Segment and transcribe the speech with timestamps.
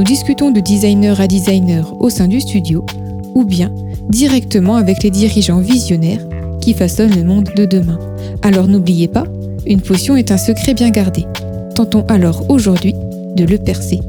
[0.00, 2.86] nous discutons de designer à designer au sein du studio
[3.34, 3.70] ou bien
[4.08, 6.26] directement avec les dirigeants visionnaires
[6.62, 7.98] qui façonnent le monde de demain.
[8.40, 9.24] Alors n'oubliez pas,
[9.66, 11.26] une potion est un secret bien gardé.
[11.74, 12.94] Tentons alors aujourd'hui
[13.36, 14.00] de le percer.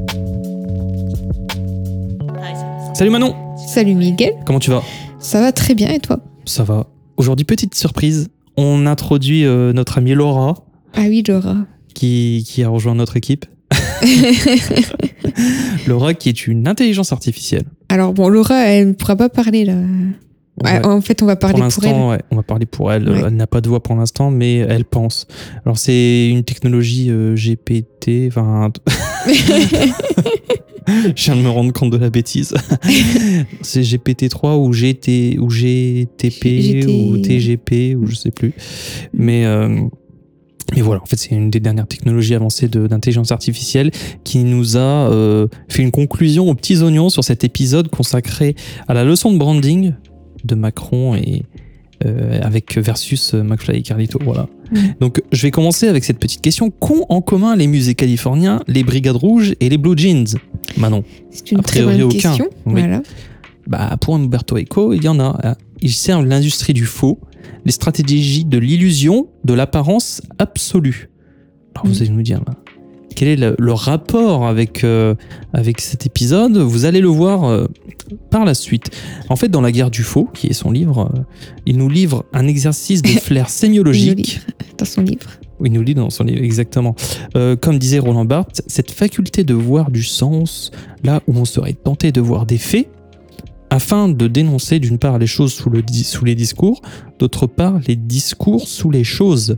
[2.93, 4.83] Salut Manon Salut Miguel, Comment tu vas?
[5.19, 6.21] Ça va très bien et toi?
[6.45, 6.87] Ça va.
[7.17, 8.29] Aujourd'hui, petite surprise.
[8.55, 10.55] On introduit euh, notre amie Laura
[10.93, 11.57] Ah oui Laura.
[11.93, 13.45] qui, qui a rejoint notre équipe.
[15.87, 17.65] Laura qui est une intelligence artificielle.
[17.89, 19.75] Alors bon, Laura, elle ne pourra pas parler là.
[20.63, 20.85] Ouais.
[20.85, 21.91] En fait, on va Pour parler pour, elle.
[21.91, 23.09] l'instant, ouais, on va parler pour elle.
[23.09, 23.21] Ouais.
[23.25, 25.25] Elle n'a pas de voix pour l'instant, mais elle pense.
[25.65, 28.27] Alors, c'est une technologie euh, GPT.
[28.27, 28.71] Enfin,
[30.87, 32.53] je viens de me rendre compte de la bêtise.
[33.61, 36.85] c'est GPT-3 ou, GT, ou GTP GT.
[36.87, 38.53] ou TGP ou je sais plus.
[39.13, 39.79] Mais, euh,
[40.75, 43.91] mais voilà, en fait, c'est une des dernières technologies avancées d'intelligence artificielle
[44.23, 48.55] qui nous a euh, fait une conclusion aux petits oignons sur cet épisode consacré
[48.87, 49.93] à la leçon de branding
[50.43, 51.43] de Macron et
[52.05, 54.17] euh, avec versus euh, McFly et Carlito.
[54.23, 54.47] Voilà.
[54.71, 54.77] Mm.
[55.01, 56.71] Donc, je vais commencer avec cette petite question.
[56.71, 60.25] Qu'ont en commun les musées californiens, les Brigades Rouges et les Blue Jeans?
[60.77, 62.29] Manon C'est une A très priori, bonne aucun.
[62.29, 62.49] question.
[62.65, 62.81] Oui.
[62.81, 63.01] Voilà.
[63.71, 65.39] Bah, pour Umberto Eco, il y en a.
[65.43, 65.55] hein.
[65.81, 67.19] Ils servent l'industrie du faux,
[67.65, 71.09] les stratégies de l'illusion, de l'apparence absolue.
[71.75, 72.01] Alors vous Mm.
[72.01, 72.41] allez nous dire,
[73.15, 75.15] quel est le, le rapport avec, euh,
[75.53, 76.57] avec cet épisode?
[76.57, 77.65] Vous allez le voir euh,
[78.29, 78.91] par la suite.
[79.29, 81.19] En fait, dans La guerre du faux, qui est son livre, euh,
[81.65, 84.41] il nous livre un exercice de flair sémiologique.
[84.77, 85.29] Dans son livre.
[85.59, 86.95] Oui, il nous lit dans son livre, exactement.
[87.35, 90.71] Euh, comme disait Roland Barthes, cette faculté de voir du sens
[91.03, 92.89] là où on serait tenté de voir des faits,
[93.71, 95.71] afin de dénoncer d'une part les choses sous,
[96.25, 96.81] les discours,
[97.17, 99.57] d'autre part les discours sous les choses.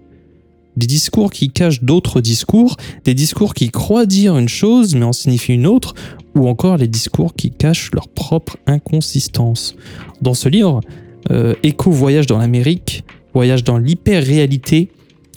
[0.78, 5.14] Des discours qui cachent d'autres discours, des discours qui croient dire une chose mais en
[5.14, 5.96] signifient une autre,
[6.36, 9.76] ou encore les discours qui cachent leur propre inconsistance.
[10.22, 10.82] Dans ce livre,
[11.32, 13.04] euh, Echo voyage dans l'Amérique,
[13.34, 14.92] voyage dans l'hyper-réalité,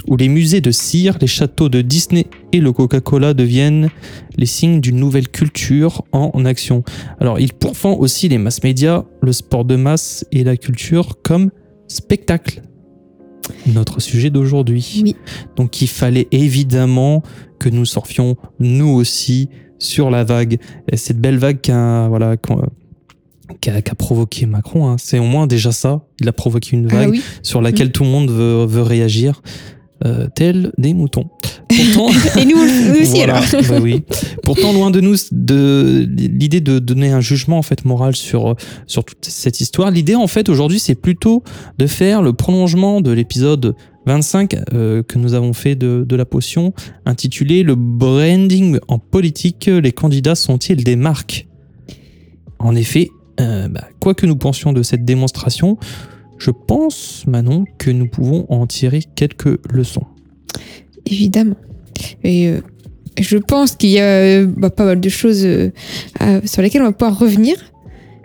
[0.08, 3.90] où les musées de cire, les châteaux de Disney et le Coca-Cola deviennent
[4.36, 6.84] les signes d'une nouvelle culture en action.
[7.20, 11.50] Alors, il pourfend aussi les mass médias, le sport de masse et la culture comme
[11.88, 12.62] spectacle.
[13.66, 15.02] Notre sujet d'aujourd'hui.
[15.04, 15.16] Oui.
[15.56, 17.22] Donc, il fallait évidemment
[17.58, 20.58] que nous surfions, nous aussi, sur la vague.
[20.90, 22.36] Et cette belle vague qu'a voilà,
[23.60, 24.96] qu'a provoqué Macron, hein.
[24.98, 26.02] c'est au moins déjà ça.
[26.20, 27.22] Il a provoqué une vague Ah oui.
[27.42, 29.42] sur laquelle tout le monde veut, veut réagir,
[30.04, 31.28] euh, tel des moutons.
[31.68, 33.62] Pourtant, Et nous, nous aussi voilà, alors.
[33.68, 34.02] bah oui.
[34.42, 38.56] Pourtant, loin de nous de l'idée de donner un jugement en fait moral sur
[38.86, 39.90] sur toute cette histoire.
[39.90, 41.42] L'idée en fait aujourd'hui, c'est plutôt
[41.78, 43.74] de faire le prolongement de l'épisode
[44.06, 46.72] 25 euh, que nous avons fait de, de la potion,
[47.04, 49.66] intitulé le branding en politique.
[49.66, 51.48] Les candidats sont-ils des marques?
[52.58, 55.76] En effet, euh, bah, quoi que nous pensions de cette démonstration,
[56.38, 60.04] je pense, Manon, que nous pouvons en tirer quelques leçons.
[61.06, 61.56] Évidemment.
[62.24, 62.60] Et euh,
[63.18, 65.70] je pense qu'il y a euh, bah, pas mal de choses euh,
[66.44, 67.56] sur lesquelles on va pouvoir revenir.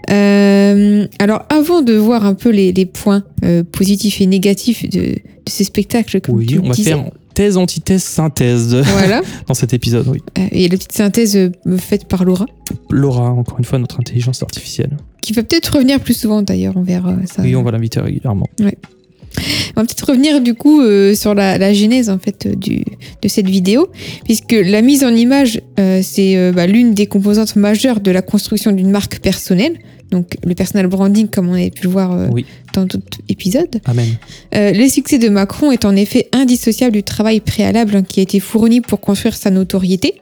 [0.10, 3.24] Euh, alors, avant de voir un peu les, les points
[3.72, 6.92] positifs et négatifs de, de ces spectacles, comme Oui, tu on va disais.
[6.92, 9.22] faire thèse, antithèse, synthèse Voilà.
[9.48, 10.20] dans cet épisode, oui.
[10.52, 12.46] Et la petite synthèse faite par Laura,
[12.90, 14.98] Laura, encore une fois, notre intelligence artificielle.
[15.22, 17.42] Qui va peut-être revenir plus souvent d'ailleurs, on verra ça.
[17.42, 18.48] Oui, on va l'inviter régulièrement.
[18.60, 22.84] On va peut-être revenir du coup euh, sur la, la genèse en fait euh, du,
[23.22, 23.88] de cette vidéo,
[24.26, 28.22] puisque la mise en image euh, c'est euh, bah, l'une des composantes majeures de la
[28.22, 29.78] construction d'une marque personnelle.
[30.12, 32.46] Donc le personal branding, comme on avait pu le voir euh, Oui.
[32.74, 33.80] dans d'autres épisodes.
[33.86, 34.10] Amen.
[34.54, 38.24] Euh, le succès de Macron est en effet indissociable du travail préalable hein, qui a
[38.24, 40.16] été fourni pour construire sa notoriété,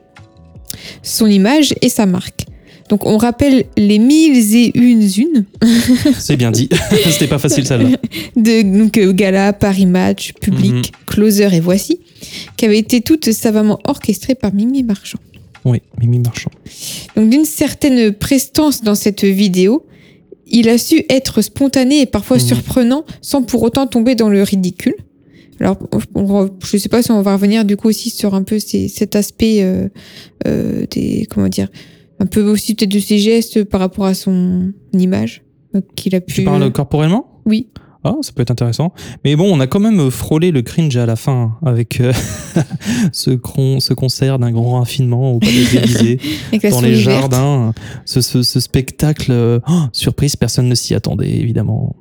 [1.02, 2.46] son image et sa marque.
[2.90, 5.46] Donc on rappelle les mille et une unes
[6.18, 6.68] C'est bien dit.
[7.10, 7.90] C'était pas facile celle-là.
[8.36, 10.82] de donc, euh, Gala, Paris Match, Public, Mhm.
[11.06, 12.00] Closer et Voici,
[12.56, 15.18] qui avaient été toutes savamment orchestrées par Mimi Marchand.
[15.64, 16.50] Oui, Mimi Marchand.
[17.16, 19.86] Donc d'une certaine prestance dans cette vidéo,
[20.48, 22.42] il a su être spontané et parfois Mhm.
[22.42, 24.94] surprenant sans pour autant tomber dans le ridicule.
[25.60, 25.76] Alors,
[26.14, 28.88] on- je sais pas si on va revenir du coup aussi sur un peu ces-
[28.88, 29.88] cet aspect euh,
[30.48, 31.68] euh, des comment dire
[32.20, 35.42] un peu aussi peut-être de ses gestes par rapport à son image
[35.74, 36.34] euh, qu'il a pu.
[36.34, 37.40] Tu parles corporellement?
[37.46, 37.68] Oui.
[38.02, 38.94] Ah, ça peut être intéressant.
[39.24, 42.12] Mais bon, on a quand même frôlé le cringe à la fin avec euh,
[43.12, 46.18] ce, cron- ce concert d'un grand raffinement au Palais
[46.62, 47.74] la dans les jardins.
[48.06, 51.94] Ce, ce- ce spectacle, euh, oh, surprise, personne ne s'y attendait, évidemment.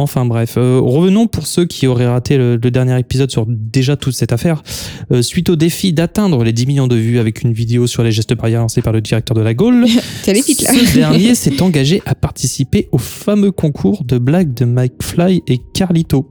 [0.00, 3.96] Enfin bref, euh, revenons pour ceux qui auraient raté le, le dernier épisode sur déjà
[3.96, 4.62] toute cette affaire.
[5.10, 8.12] Euh, suite au défi d'atteindre les 10 millions de vues avec une vidéo sur les
[8.12, 9.86] gestes barrières lancée par le directeur de la Gaule,
[10.24, 16.30] ce dernier s'est engagé à participer au fameux concours de blagues de McFly et Carlito.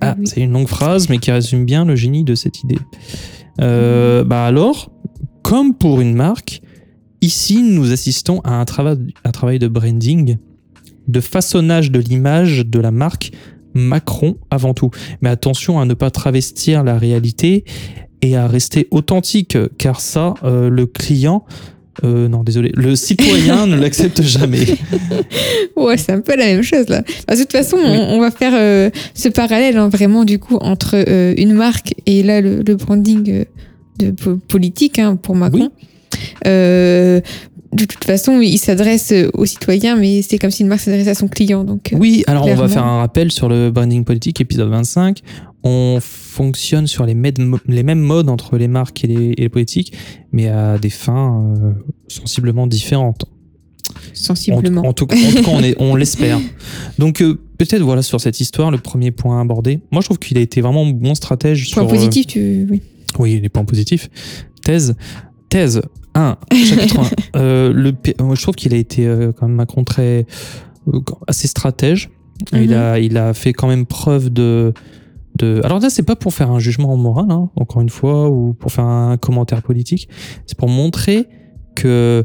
[0.00, 0.26] Ah, Ah oui.
[0.26, 2.78] c'est une longue phrase, mais qui résume bien le génie de cette idée.
[3.60, 4.90] Euh, bah alors,
[5.42, 6.60] comme pour une marque,
[7.22, 10.38] ici nous assistons à un travail, un travail de branding,
[11.08, 13.30] de façonnage de l'image de la marque
[13.74, 14.90] Macron avant tout.
[15.20, 17.64] Mais attention à ne pas travestir la réalité
[18.22, 21.44] et à rester authentique, car ça, euh, le client,
[22.04, 24.64] euh, non désolé, le citoyen ne l'accepte jamais.
[25.76, 27.02] Ouais, c'est un peu la même chose là.
[27.02, 27.84] De toute façon, Oui.
[27.86, 31.94] on, on va faire euh, ce parallèle hein, vraiment du coup entre euh, une marque
[32.06, 33.44] et là le, le branding
[33.98, 35.70] de po- politique hein, pour Macron.
[37.74, 41.14] De toute façon, il s'adresse aux citoyens, mais c'est comme si une marque s'adressait à
[41.14, 41.64] son client.
[41.64, 45.20] Donc, euh, Oui, alors on va faire un rappel sur le branding politique, épisode 25.
[45.64, 49.48] On fonctionne sur les, mêmes- les mêmes modes entre les marques et les, et les
[49.48, 49.92] politiques,
[50.32, 51.72] mais à des fins euh,
[52.08, 53.24] sensiblement différentes.
[53.24, 54.82] En, sensiblement.
[54.82, 56.38] en tout, en tout cas, on, est- on l'espère.
[56.98, 59.80] Donc euh, peut-être voilà sur cette histoire, le premier point abordé.
[59.90, 61.70] Moi, je trouve qu'il a été vraiment bon stratège.
[61.72, 62.66] Point sur, euh, positif, tu.
[62.70, 62.82] Oui.
[63.18, 64.10] Oui, les points positifs.
[64.64, 64.96] Thèse.
[65.54, 65.82] Thèse
[66.14, 67.04] 1, chapitre 1.
[67.36, 70.26] Euh, le, moi, je trouve qu'il a été euh, quand même Macron très
[70.92, 70.98] euh,
[71.28, 72.10] assez stratège.
[72.52, 72.72] Il, Mhm.
[72.76, 74.72] a, il a fait quand même preuve de.
[75.38, 75.60] de...
[75.62, 78.72] Alors là, c'est pas pour faire un jugement moral, hein, encore une fois, ou pour
[78.72, 80.08] faire un commentaire politique.
[80.46, 81.28] C'est pour montrer
[81.76, 82.24] que,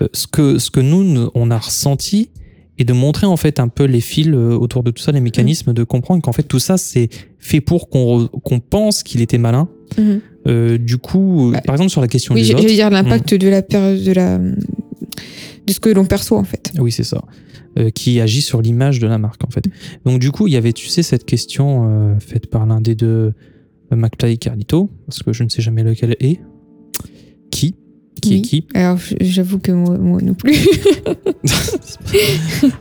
[0.00, 2.30] euh, ce que ce que nous, nous, on a ressenti
[2.78, 5.20] et de montrer en fait un peu les fils euh, autour de tout ça, les
[5.20, 9.38] mécanismes, de comprendre qu'en fait tout ça, c'est fait pour qu'on qu'on pense qu'il était
[9.38, 9.68] malin.
[9.98, 10.20] Mhm.
[10.46, 12.60] Euh, du coup, euh, Bah, par exemple sur la question Oui, vote.
[12.60, 16.72] j'allais dire l'impact de la péri- de la de ce que l'on perçoit en fait.
[16.78, 17.22] Oui, c'est ça.
[17.78, 19.64] Euh, qui agit sur l'image de la marque, en fait.
[20.04, 22.94] Donc, du coup, il y avait, tu sais, cette question euh, faite par l'un des
[22.94, 23.32] deux,
[23.90, 26.38] McFly et Carlito, parce que je ne sais jamais lequel est.
[27.50, 27.74] Qui
[28.24, 28.38] Qui Oui.
[28.38, 30.54] est qui Alors j'avoue que moi, moi non plus.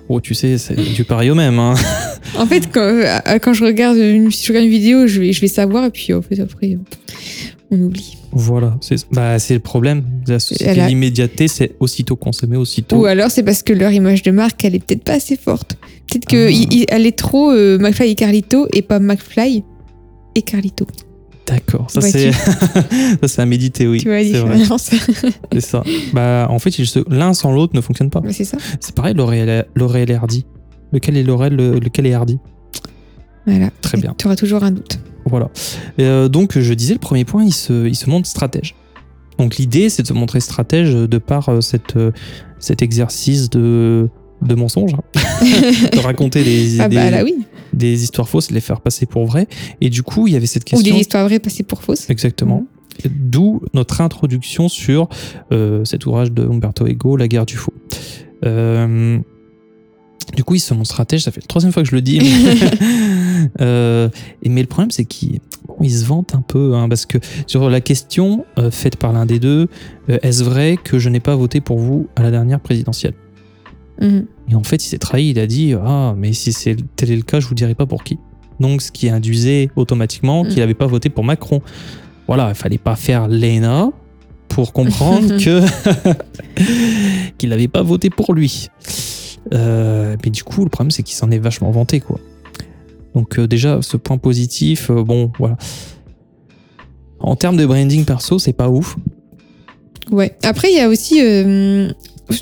[0.09, 1.59] Oh, tu sais, c'est du pareil au même.
[1.59, 1.73] Hein.
[2.37, 5.41] En fait, quand, euh, quand je regarde une, je regarde une vidéo, je vais, je
[5.41, 6.77] vais savoir, et puis en fait, après,
[7.69, 8.17] on oublie.
[8.31, 10.81] Voilà, c'est bah, le problème la société.
[10.87, 12.95] L'immédiateté, c'est aussitôt consommé, aussitôt.
[13.01, 15.77] Ou alors, c'est parce que leur image de marque, elle est peut-être pas assez forte.
[16.09, 16.87] Peut-être Ah.
[16.87, 19.63] qu'elle est trop euh, McFly et Carlito, et pas McFly
[20.35, 20.87] et Carlito.
[21.45, 22.31] D'accord, ça c'est
[23.27, 23.99] ça à méditer, oui.
[23.99, 24.77] tu vois la
[25.51, 25.83] c'est ça.
[26.13, 26.73] Bah, en fait,
[27.09, 28.21] l'un sans l'autre ne fonctionne pas.
[28.31, 28.57] C'est ça.
[28.79, 30.45] C'est pareil, L'Oréal L'Oréal et Hardy.
[30.93, 32.39] Lequel est le- lequel est Hardy?
[33.45, 33.69] Voilà.
[33.81, 34.15] Très bien.
[34.17, 34.99] Tu auras toujours un doute.
[35.25, 35.49] Voilà.
[35.97, 38.75] Et, euh, donc, je disais, le premier point, il se, il se montre stratège.
[39.37, 42.11] Donc, l'idée, c'est de se montrer stratège de par euh, cette, euh,
[42.59, 44.07] cet exercice de,
[44.41, 45.01] de mensonge, hein.
[45.93, 47.35] de raconter des, Ah des, bah là oui.
[47.73, 49.47] Des histoires fausses, les faire passer pour vraies.
[49.81, 50.93] Et du coup, il y avait cette Ou question.
[50.93, 52.09] des histoires vraies passées pour fausses.
[52.09, 52.65] Exactement.
[53.05, 55.09] D'où notre introduction sur
[55.51, 57.73] euh, cet ouvrage de Umberto Eco, La guerre du faux.
[58.45, 59.19] Euh,
[60.35, 62.19] du coup, il se montre stratège, ça fait la troisième fois que je le dis.
[62.19, 62.55] Mais,
[63.61, 64.09] Euh,
[64.45, 67.69] mais le problème, c'est qu'il bon, il se vante un peu, hein, parce que sur
[67.69, 69.67] la question euh, faite par l'un des deux,
[70.09, 73.13] euh, est-ce vrai que je n'ai pas voté pour vous à la dernière présidentielle?
[74.01, 74.25] Mhm.
[74.51, 77.15] Et en fait, il s'est trahi, il a dit Ah, mais si c'est tel est
[77.15, 78.17] le cas, je vous dirai pas pour qui.
[78.59, 80.59] Donc, ce qui induisait automatiquement qu'il Mm.
[80.59, 81.61] n'avait pas voté pour Macron.
[82.27, 83.91] Voilà, il fallait pas faire l'ENA
[84.47, 85.61] pour comprendre que
[87.37, 88.69] qu'il n'avait pas voté pour lui.
[89.53, 92.19] Euh, mais du coup, le problème, c'est qu'il s'en est vachement vanté, quoi.
[93.15, 95.57] Donc, euh, déjà, ce point positif, euh, bon, voilà.
[97.19, 98.95] En termes de branding perso, c'est pas ouf.
[100.11, 100.35] Ouais.
[100.43, 101.19] Après, il y a aussi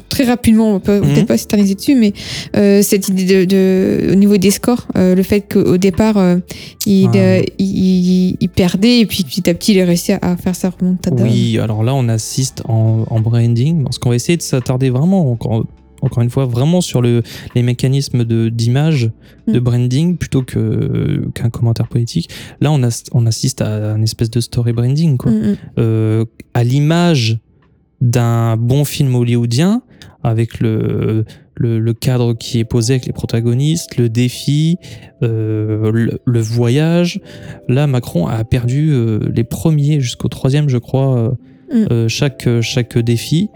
[0.09, 2.13] très rapidement, on peut peut-être pas s'éterniser dessus, mais
[2.55, 6.37] euh, cette idée de, de- au niveau des scores, euh, le fait qu'au départ euh,
[6.85, 7.39] il, Ah.
[7.57, 10.69] il, il- il perdait et puis petit à petit il a réussi à, faire sa
[10.69, 11.23] remontada.
[11.23, 15.31] Oui, alors là, on assiste en, en branding, parce qu'on va essayer de s'attarder vraiment,
[15.31, 15.65] encore,
[16.01, 17.21] encore une fois, vraiment sur le,
[17.55, 19.11] les mécanismes de- d'image,
[19.47, 19.63] de, Mm.
[19.63, 22.29] branding, plutôt que- qu'un commentaire politique.
[22.59, 25.31] Là, on, as- on assiste à une espèce de story branding, quoi.
[25.31, 25.55] Mhm.
[25.79, 27.39] Euh, à l'image
[28.01, 29.81] d'un bon film hollywoodien,
[30.23, 31.23] avec le,
[31.55, 34.77] le, le cadre qui est posé avec les protagonistes, le défi,
[35.23, 37.21] euh, le, le voyage.
[37.67, 41.31] Là, Macron a perdu euh, les premiers jusqu'au troisième, je crois, euh,
[41.73, 42.09] Mm.
[42.09, 43.49] chaque, chaque défi.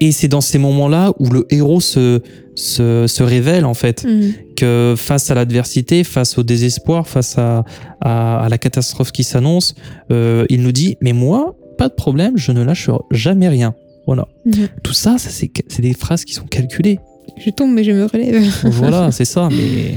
[0.00, 2.22] Et c'est dans ces moments-là où le héros se,
[2.54, 4.04] se, se révèle, en fait.
[4.04, 4.32] Mhm.
[4.56, 7.64] Que face à l'adversité, face au désespoir, face à,
[8.00, 9.74] à, à la catastrophe qui s'annonce,
[10.10, 13.74] il nous dit Mais moi, pas de problème, je ne lâche jamais rien.
[14.06, 14.26] Voilà.
[14.44, 14.68] Mhm.
[14.82, 16.98] Tout ça, ça c'est c'est des phrases qui sont calculées.
[17.44, 18.42] Je tombe, mais je me relève.
[18.64, 19.48] voilà, c'est ça.
[19.50, 19.94] Mais...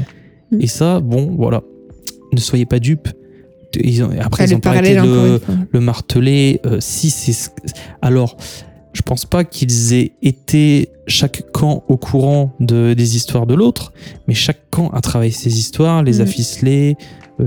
[0.51, 0.61] Mm.
[0.61, 1.61] Et ça, bon, voilà.
[2.33, 3.07] Ne soyez pas dupes.
[3.81, 5.39] Ils ont- Après, Ah, ils ont pas arrêté de
[5.71, 6.59] le marteler.
[6.65, 7.31] euh, si c'est.
[7.33, 7.49] ce-
[8.01, 8.35] Alors,
[8.93, 13.93] je pense pas qu'ils aient été chaque camp au courant de, des histoires de l'autre,
[14.27, 16.27] mais chaque camp a travaillé ses histoires, les a Mm.
[16.27, 16.95] ficelées,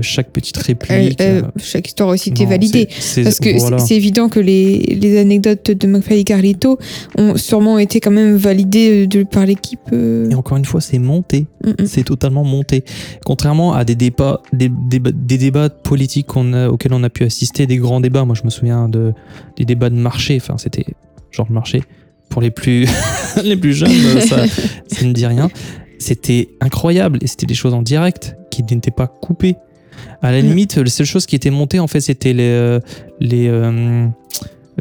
[0.01, 1.21] chaque petite Euh, réplique.
[1.21, 2.87] euh, euh, chaque histoire aussi était validée.
[2.87, 3.77] Parce que voilà.
[3.79, 6.77] c'est- évident que les, les anecdotes de McFly et Carlito
[7.17, 9.79] ont sûrement été quand même validées euh, de, par l'équipe.
[9.93, 10.29] euh.
[10.29, 11.47] Et encore une fois, c'est monté.
[11.63, 11.85] Mm, mm.
[11.85, 12.83] C'est totalement monté.
[13.25, 17.23] Contrairement à des débats, des, débats- des débats politiques qu'on a- auxquels on a pu
[17.23, 18.25] assister, des grands débats.
[18.25, 19.13] Moi, je me souviens de,
[19.57, 20.37] des débats de marché.
[20.41, 20.85] Enfin, c'était
[21.31, 21.81] genre de marché.
[22.29, 22.85] Pour les plus,
[23.43, 24.43] les plus jeunes, euh, ça,
[24.87, 25.49] ça ne dit rien.
[25.99, 27.19] C'était incroyable.
[27.21, 29.55] Et c'était des choses en direct qui n'étaient pas coupées.
[30.21, 32.43] À la limite, la seule chose qui était montée, en fait, c'était les.
[32.43, 32.79] euh,
[33.19, 34.07] les euh,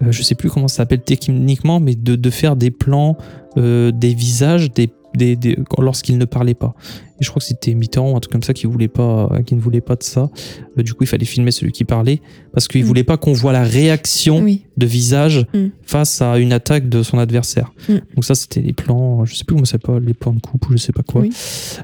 [0.02, 3.16] euh, je sais plus comment ça s'appelle techniquement, mais de, de faire des plans,
[3.56, 6.74] euh, des visages, des, des, des- lorsqu'il ne parlait pas.
[7.20, 9.54] Et je crois que c'était Mitterrand ou un truc comme ça qui voulait pas, qui
[9.54, 10.30] ne voulait pas de ça.
[10.76, 12.20] Du coup, il fallait filmer celui qui parlait
[12.52, 12.86] parce qu'il Mm.
[12.86, 14.64] voulait pas qu'on voit la réaction Oui.
[14.76, 15.66] de visage Mm.
[15.84, 17.72] face à une attaque de son adversaire.
[17.88, 17.94] Mm.
[18.16, 20.68] Donc ça, c'était les plans, je sais plus comment ça s'appelle, les plans de coupe
[20.68, 21.20] ou je sais pas quoi.
[21.20, 21.30] Oui.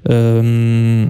[0.08, 1.06] Euh,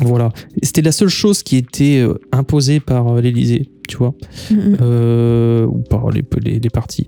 [0.00, 0.30] voilà.
[0.62, 4.14] C'était la seule chose qui était euh, imposée par l'Élysée, tu vois
[4.50, 4.76] Mm, mm.
[4.80, 7.06] euh, ou par les, les, les parties.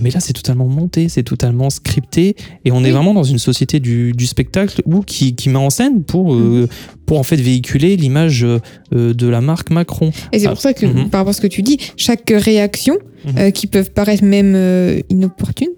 [0.00, 3.80] Mais là, c'est totalement monté, c'est totalement scripté, et on est vraiment dans une société
[3.80, 6.68] du, du spectacle où qui, qui met en scène pour, euh,
[7.06, 8.60] pour en fait véhiculer l'image euh,
[8.92, 10.10] de la marque Macron.
[10.32, 11.08] Et c'est Ah, pour ça que, mhm.
[11.08, 12.98] par rapport à ce que tu dis, chaque réaction,
[13.38, 15.70] euh, qui peuvent paraître même euh, inopportunes,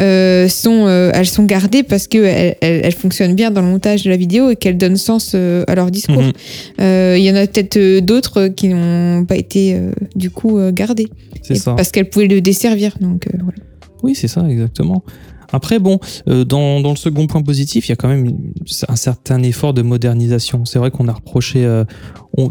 [0.00, 4.04] euh, sont, euh, elles sont gardées parce qu'elles elles, elles fonctionnent bien dans le montage
[4.04, 6.22] de la vidéo et qu'elles donnent sens euh, à leur discours.
[6.22, 6.32] Mhm.
[7.16, 9.78] Il y en a peut-être d'autres qui n'ont pas été
[10.14, 11.08] du coup gardées.
[11.42, 11.74] C'est ça.
[11.74, 12.96] Parce qu'elles pouvaient le desservir.
[13.00, 13.58] Donc, voilà.
[14.02, 15.02] Oui, c'est ça, exactement.
[15.52, 18.36] Après, bon, dans, dans le second point positif, il y a quand même
[18.88, 20.64] un certain effort de modernisation.
[20.64, 21.64] C'est vrai qu'on a reproché,
[22.36, 22.48] on-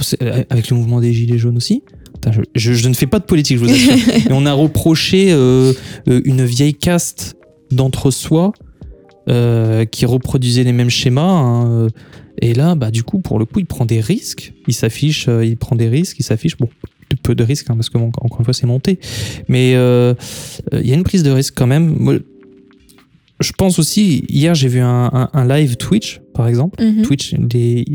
[0.49, 1.83] avec le mouvement des Gilets jaunes aussi,
[2.31, 3.93] Putain, je, je- je ne fais pas de politique, je vous assure,
[4.27, 5.73] mais on a reproché euh,
[6.07, 7.35] euh, une vieille caste
[7.71, 8.51] d'entre-soi
[9.29, 11.21] euh, qui reproduisait les mêmes schémas.
[11.23, 11.87] hein,
[12.41, 14.53] et là, bah, du coup, pour le coup, il prend des risques.
[14.67, 16.57] Il s'affiche, euh, il prend des risques, il s'affiche.
[16.57, 16.67] Bon,
[17.23, 18.99] peu de risques, hein, parce que, encore une fois, c'est monté.
[19.47, 19.75] Mais il
[20.87, 22.19] y a une prise de risque quand même.
[23.41, 26.81] Je pense aussi, hier j'ai vu un, un- un live Twitch, par exemple.
[26.81, 27.01] Mhm.
[27.01, 27.35] Twitch,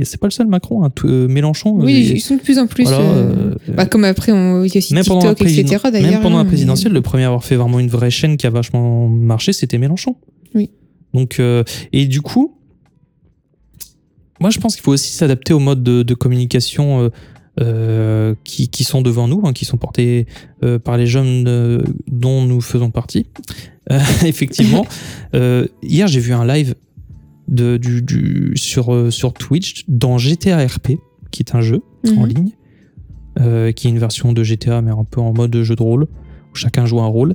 [0.05, 1.77] c'est pas le seul Macron, hein, euh, Mélenchon.
[1.79, 2.85] Oui, les- ils sont de plus en plus.
[2.85, 5.79] voilà, euh, euh, bah, comme après, on, il y a aussi TikTok, etc.
[5.91, 6.11] D'ailleurs.
[6.11, 8.37] même pendant hein, la mais- présidentielle, le premier à avoir fait vraiment une vraie chaîne
[8.37, 10.17] qui a vachement marché, c'était Mélenchon.
[10.55, 10.69] Oui.
[11.15, 12.57] Donc, euh, et du coup,
[14.41, 17.09] moi je pense qu'il faut aussi s'adapter aux modes de, de communication euh,
[17.61, 20.27] euh, qui, qui sont devant nous, hein, qui sont portés
[20.63, 23.27] euh, par les jeunes euh, dont nous faisons partie.
[24.25, 24.87] Effectivement,
[25.83, 26.75] hier j'ai vu un live
[27.49, 30.93] de, du, du- sur, sur Twitch dans GTA RP,
[31.33, 31.83] qui est un jeu
[32.17, 32.27] en Mhm.
[32.29, 36.05] ligne, qui est une version de GTA, mais un peu en mode jeu de rôle,
[36.05, 37.35] où chacun joue un rôle.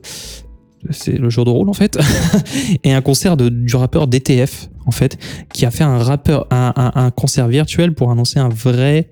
[0.92, 1.98] C'est le jeu de rôle en fait.
[2.84, 5.18] et un concert de, du rappeur DTF, en fait,
[5.52, 9.10] qui a fait un, rappeur, un, un- un concert virtuel pour annoncer un vrai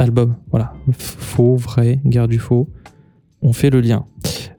[0.00, 0.36] album.
[0.50, 0.72] Voilà.
[0.98, 2.68] Faux, vrai, guerre du faux.
[3.42, 4.04] On fait le lien.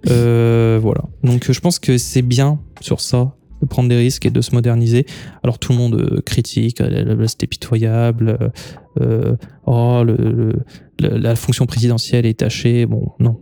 [0.09, 1.03] Euh, voilà.
[1.23, 4.55] Donc je pense que c'est bien sur ça de prendre des risques et de se
[4.55, 5.05] moderniser.
[5.43, 8.51] Alors tout le monde euh, critique, euh, c'était pitoyable,
[8.99, 9.35] euh,
[9.67, 10.53] oh, le, le-
[10.99, 12.87] le- la fonction présidentielle est tachée.
[12.87, 13.39] Bon, non.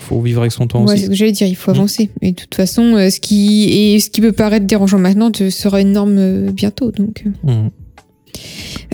[0.00, 1.04] Faut vivre avec son temps Ouais, c'est aussi.
[1.04, 1.74] ce que j'allais dire, il faut Mm.
[1.76, 2.10] avancer.
[2.20, 5.92] Et de toute façon, ce qui, ce qui peut paraître dérangeant maintenant te- sera une
[5.92, 6.90] norme bientôt.
[6.92, 7.24] Donc.
[7.48, 7.68] euh.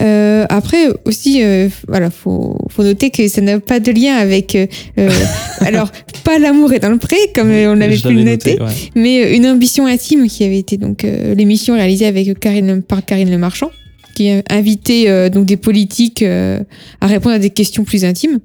[0.00, 4.55] Euh, après aussi, euh, voilà, faut, faut noter que ça n'a pas de lien avec,
[4.55, 4.67] euh,
[4.99, 5.11] euh,
[5.61, 5.90] alors
[6.25, 8.62] pas l'amour est dans le pré comme euh, on avait Je pu le noter, noté,
[8.62, 8.71] ouais.
[8.95, 13.05] mais euh, une ambition intime qui avait été donc euh, l'émission réalisée avec Karine par
[13.05, 13.71] Karine Le Marchand,
[14.14, 16.61] qui euh, donc des politiques euh,
[17.00, 18.38] à répondre à des questions plus intimes.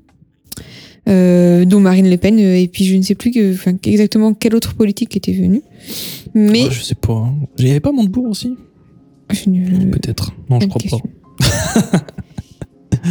[1.10, 4.34] euh, dont Marine Le Pen euh, et puis je ne sais plus que, enfin, exactement
[4.34, 5.62] quel autre politique était venu
[6.34, 7.14] mais Ouais, je sais pas.
[7.14, 7.34] hein.
[7.60, 8.56] Il y avait pas Montebourg aussi
[9.32, 9.50] je
[9.92, 10.32] Peut-être.
[10.50, 11.00] Non, je crois question.
[11.00, 11.10] pas.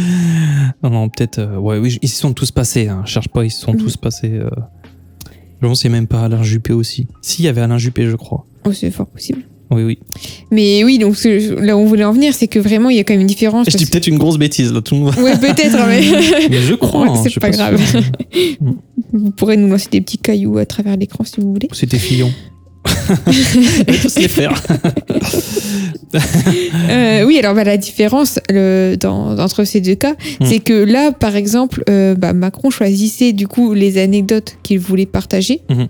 [0.83, 1.39] Non, non, peut-être.
[1.39, 2.87] euh, ouais, oui, ils se sont tous passés.
[2.87, 3.03] Hein.
[3.05, 3.79] Cherche pas, ils se sont Mhm.
[3.79, 4.31] tous passés.
[4.33, 4.49] Euh...
[5.61, 7.07] Je pense qu'il y a même pas Alain Juppé aussi.
[7.21, 8.45] Si, il y avait Alain Juppé, je crois.
[8.65, 9.99] oh, c'est fort possible Oui, oui.
[10.51, 12.99] mais oui donc ce- là où on voulait en venir c'est que vraiment il y
[12.99, 15.15] a quand même une différence Je dis peut-être une grosse bêtise, là, tout le monde.
[15.19, 16.01] Ouais, peut-être, mais.
[16.49, 17.03] Mais je crois.
[17.03, 17.79] Ouais, hein, c'est pas grave.
[19.13, 21.69] Vous pourrez nous lancer des petits cailloux à travers l'écran si vous voulez.
[21.71, 22.31] C'était Fillon.
[22.85, 22.91] On
[23.91, 24.61] va tous les faire.
[26.89, 30.45] Euh, oui, alors bah, la différence le, dans, entre ces deux cas, Mm.
[30.45, 35.05] c'est que là, par exemple, euh, bah, Macron choisissait du coup les anecdotes qu'il voulait
[35.05, 35.87] partager, Mhm.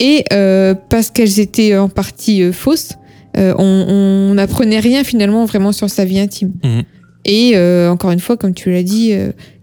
[0.00, 2.90] et euh, parce qu'elles étaient en partie fausses,
[3.36, 6.52] on n'apprenait rien finalement vraiment sur sa vie intime.
[6.64, 6.82] Mhm.
[7.26, 7.56] Et
[7.88, 9.12] encore une fois, comme tu l'as dit,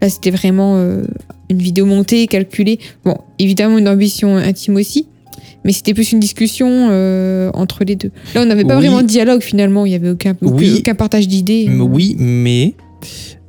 [0.02, 0.78] là c'était vraiment
[1.50, 2.80] une vidéo montée, calculée.
[3.04, 5.08] Bon, évidemment une ambition intime aussi,
[5.68, 8.10] mais c'était plus une discussion euh, entre les deux.
[8.34, 8.86] Là, on n'avait pas Oui.
[8.86, 10.78] vraiment de dialogue finalement, il n'y avait aucun, Oui.
[10.80, 11.70] aucun partage d'idées.
[11.70, 12.74] Oui, mais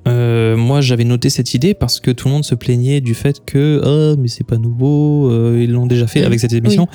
[0.08, 3.42] euh, moi j'avais noté cette idée parce que tout le monde se plaignait du fait
[3.46, 6.88] que oh, mais c'est pas nouveau, euh, ils l'ont déjà fait avec cette émission.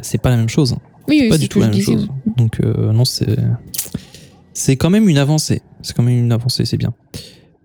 [0.00, 0.74] C'est pas la même chose.
[1.06, 2.08] Oui, oui, pas du tout la même disais, chose.
[2.38, 3.36] Donc non, c'est
[4.54, 5.60] c'est quand même une avancée.
[5.82, 6.94] C'est quand même une avancée, c'est bien.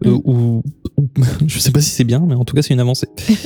[0.06, 0.62] Ou-
[1.48, 3.08] je sais pas si c'est bien, mais en tout cas c'est une avancée.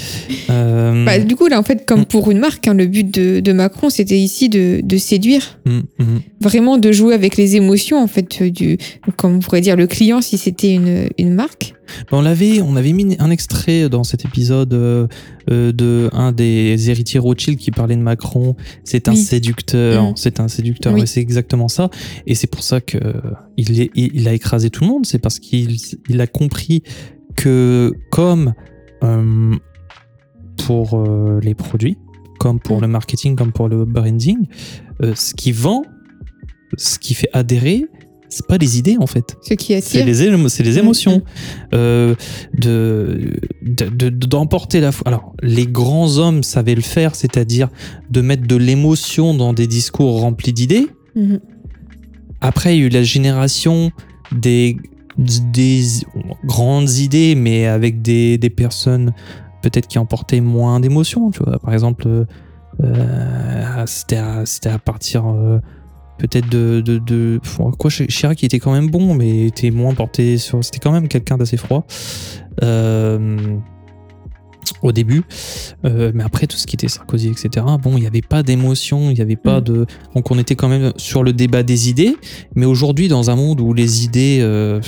[0.49, 2.05] Euh, Bah, du coup, là, en fait, comme Mm.
[2.05, 5.79] pour une marque, hein, le but de, de Macron, c'était ici de, de séduire, mm,
[5.99, 6.05] mm.
[6.41, 8.77] vraiment de jouer avec les émotions, en fait, euh, du,
[9.15, 11.73] comme on pourrait dire, le client si c'était une, une marque.
[12.11, 15.07] Ben, On l'avait, on avait mis un extrait dans cet épisode euh,
[15.49, 18.55] euh, de un des héritiers Rothschild qui parlait de Macron.
[18.83, 19.17] C'est un Oui.
[19.17, 21.89] séducteur, c'est un séducteur, et c'est exactement ça.
[22.27, 22.97] Et c'est pour ça que
[23.57, 25.05] il, est, il, il a écrasé tout le monde.
[25.05, 25.77] C'est parce qu'il
[26.09, 26.83] il a compris
[27.35, 28.53] que comme
[29.03, 29.55] euh,
[30.65, 31.97] pour euh, les produits,
[32.39, 32.81] comme pour Mm.
[32.81, 34.37] le marketing, comme pour le branding,
[35.03, 35.83] euh, ce qui vend,
[36.77, 37.85] ce qui fait adhérer,
[38.29, 39.35] c'est pas les idées en fait.
[39.41, 40.05] Ce qui C'est attire.
[40.05, 41.21] les, émo- c'est les Mm, émotions.
[41.73, 42.15] Euh,
[42.57, 45.07] de, de- de- d'emporter la foi.
[45.07, 47.67] Alors, les grands hommes savaient le faire, c'est-à-dire
[48.09, 50.87] de mettre de l'émotion dans des discours remplis d'idées.
[51.15, 51.39] Mhm.
[52.39, 53.91] Après, il y a eu la génération
[54.31, 54.77] des,
[55.17, 55.83] des
[56.45, 59.13] grandes idées, mais avec des, des personnes
[59.61, 61.29] peut-être qui emportaient moins d'émotions.
[61.63, 62.25] Par exemple, euh,
[62.83, 65.59] euh, c'était à, partir euh,
[66.17, 67.39] peut-être de, de, de-
[67.77, 70.63] quoi Chi- Chirac était quand même bon, mais était moins porté sur.
[70.63, 71.85] C'était quand même quelqu'un d'assez froid.
[74.81, 75.23] Au début,
[75.83, 77.65] Euh, mais après tout ce qui était Sarkozy, etc.
[77.81, 79.63] Bon, il n'y avait pas d'émotion, il n'y avait pas Mm.
[79.63, 82.15] de, donc on était quand même sur le débat des idées.
[82.55, 84.79] Mais aujourd'hui, dans un monde où les idées, euh,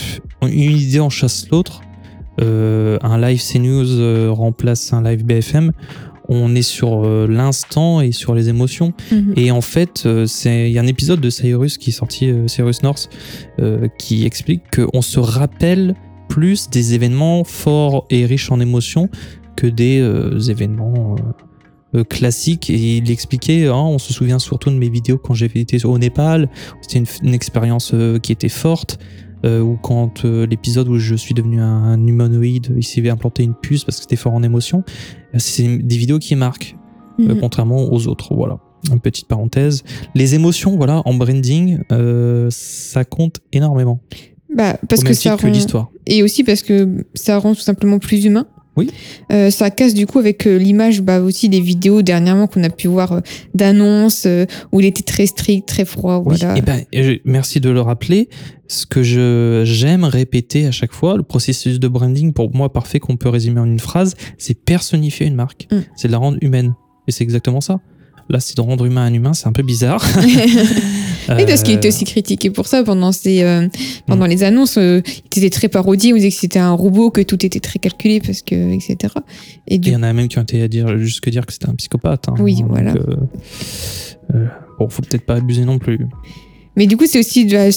[0.43, 1.82] une idée en chasse l'autre,
[2.41, 5.72] euh, un live CNews remplace un live BFM,
[6.30, 8.93] on est sur l'instant et sur les émotions.
[9.12, 9.34] Mhm.
[9.36, 13.10] Et en fait, il y a un épisode de Cyrus qui est sorti, Cyrus North,
[14.00, 15.96] qui explique qu'on se rappelle
[16.30, 19.10] plus des événements forts et riches en émotions
[19.56, 21.16] que des euh, événements
[21.96, 22.70] euh, euh, classiques.
[22.70, 25.98] Et il expliquait, hein, on se souvient surtout de mes vidéos quand j'ai été au
[25.98, 26.50] Népal.
[26.82, 28.98] C'était une, une expérience qui était forte.
[29.46, 33.84] ou quand l'épisode où je suis devenu un, un humanoïde, il s'est implanté une puce
[33.84, 34.84] parce que c'était fort en émotion.
[35.38, 36.76] C'est des vidéos qui marquent
[37.20, 37.39] Mhm.
[37.42, 38.34] contrairement aux autres.
[38.34, 38.58] Voilà.
[38.92, 39.84] Une petite parenthèse.
[40.16, 44.00] Les émotions, voilà, en branding, euh, ça compte énormément.
[44.56, 45.89] Bah, parce au que même ça titre que rend- l'histoire.
[46.08, 48.48] Et aussi parce que ça rend tout simplement plus humain.
[48.76, 48.90] Oui.
[49.32, 52.70] Euh, ça casse du coup avec euh, l'image bah, aussi des vidéos dernièrement qu'on a
[52.70, 53.20] pu voir euh,
[53.54, 56.24] d'annonces euh, où il était très strict, très froid.
[56.26, 56.58] Oui, Voilà.
[56.58, 58.30] et ben, et je- merci de le rappeler.
[58.68, 63.00] Ce que je j'aime répéter à chaque fois, le processus de branding, pour moi parfait
[63.00, 65.68] qu'on peut résumer en une phrase, c'est personnifier une marque.
[65.72, 65.78] Mm.
[65.96, 66.74] C'est de la rendre humaine.
[67.08, 67.80] Et c'est exactement ça.
[68.30, 70.04] Là, c'est de rendre humain un humain, c'est un peu bizarre.
[71.30, 73.68] Oui, parce qu'il était Euh, aussi critiqué pour ça pendant, ses, euh,
[74.08, 74.78] pendant les annonces.
[74.78, 75.02] euh,
[75.36, 78.20] il était très parodié, on disait que c'était un robot, que tout était très calculé,
[78.20, 79.14] parce que, etc.
[79.68, 81.70] Et Il y en a même qui ont été à dire jusque dire que c'était
[81.70, 82.30] un psychopathe.
[82.30, 82.36] hein.
[82.40, 82.94] Oui, Donc, voilà.
[84.80, 86.00] bon, faut peut-être pas abuser non plus.
[86.76, 87.72] Mais du coup, c'est aussi dans,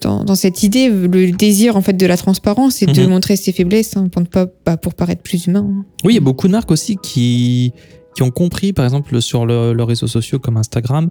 [0.00, 3.08] dans, dans cette idée, le désir en fait de la transparence et de Mhm.
[3.10, 5.64] montrer ses faiblesses hein, pour, ne pas, bah, pour paraître plus humain.
[5.70, 5.84] hein.
[6.04, 7.72] Oui, il y a beaucoup de marques aussi qui,
[8.16, 11.10] qui ont compris, par exemple, sur le- leurs réseaux sociaux comme Instagram,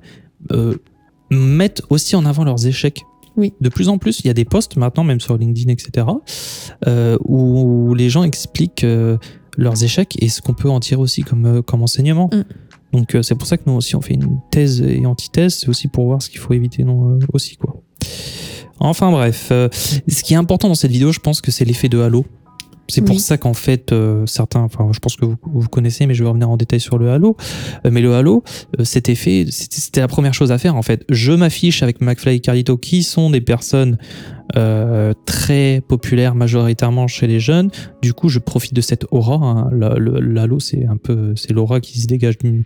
[0.51, 0.75] euh,
[1.29, 3.03] mettent aussi en avant leurs échecs.
[3.35, 3.53] Oui.
[3.61, 6.07] De plus en plus, il y a des posts maintenant, même sur LinkedIn, etc.,
[6.87, 9.17] euh, où les gens expliquent euh,
[9.57, 12.29] leurs échecs et ce qu'on peut en tirer aussi comme, euh, comme enseignement.
[12.33, 12.43] Mm.
[12.93, 15.69] Donc euh, c'est pour ça que nous aussi on fait une thèse et antithèse, c'est
[15.69, 17.81] aussi pour voir ce qu'il faut éviter non, aussi quoi.
[18.79, 21.99] Enfin bref, ce qui est important dans cette vidéo, je pense que c'est l'effet de
[21.99, 22.25] halo.
[22.89, 26.13] C'est pour ça qu'en fait, euh, certains, enfin, je pense que vous, vous connaissez, mais
[26.13, 27.35] je vais revenir en détail sur le halo.
[27.85, 28.43] Euh, mais le halo,
[28.79, 31.03] euh, cet effet, c'était c'était la première chose à faire en fait.
[31.09, 33.97] Je m'affiche avec McFly et Carlito, qui sont des personnes
[34.55, 37.69] euh, très populaires majoritairement chez les jeunes.
[38.01, 39.35] Du coup, je profite de cette aura.
[39.35, 39.69] hein.
[39.71, 42.63] Le- le- L'halo, c'est un peu, c'est l'aura qui se dégage d'une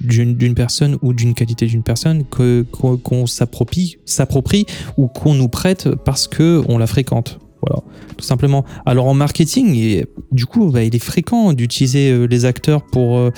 [0.00, 4.64] d'une personne ou d'une qualité d'une personne que qu'on qu'on s'approprie s'approprie
[4.96, 7.82] ou qu'on nous prête parce que on la fréquente Voilà,
[8.16, 8.64] tout simplement.
[8.86, 13.18] Alors en marketing, et, du coup, bah, il est fréquent d'utiliser euh, les acteurs pour
[13.18, 13.30] euh,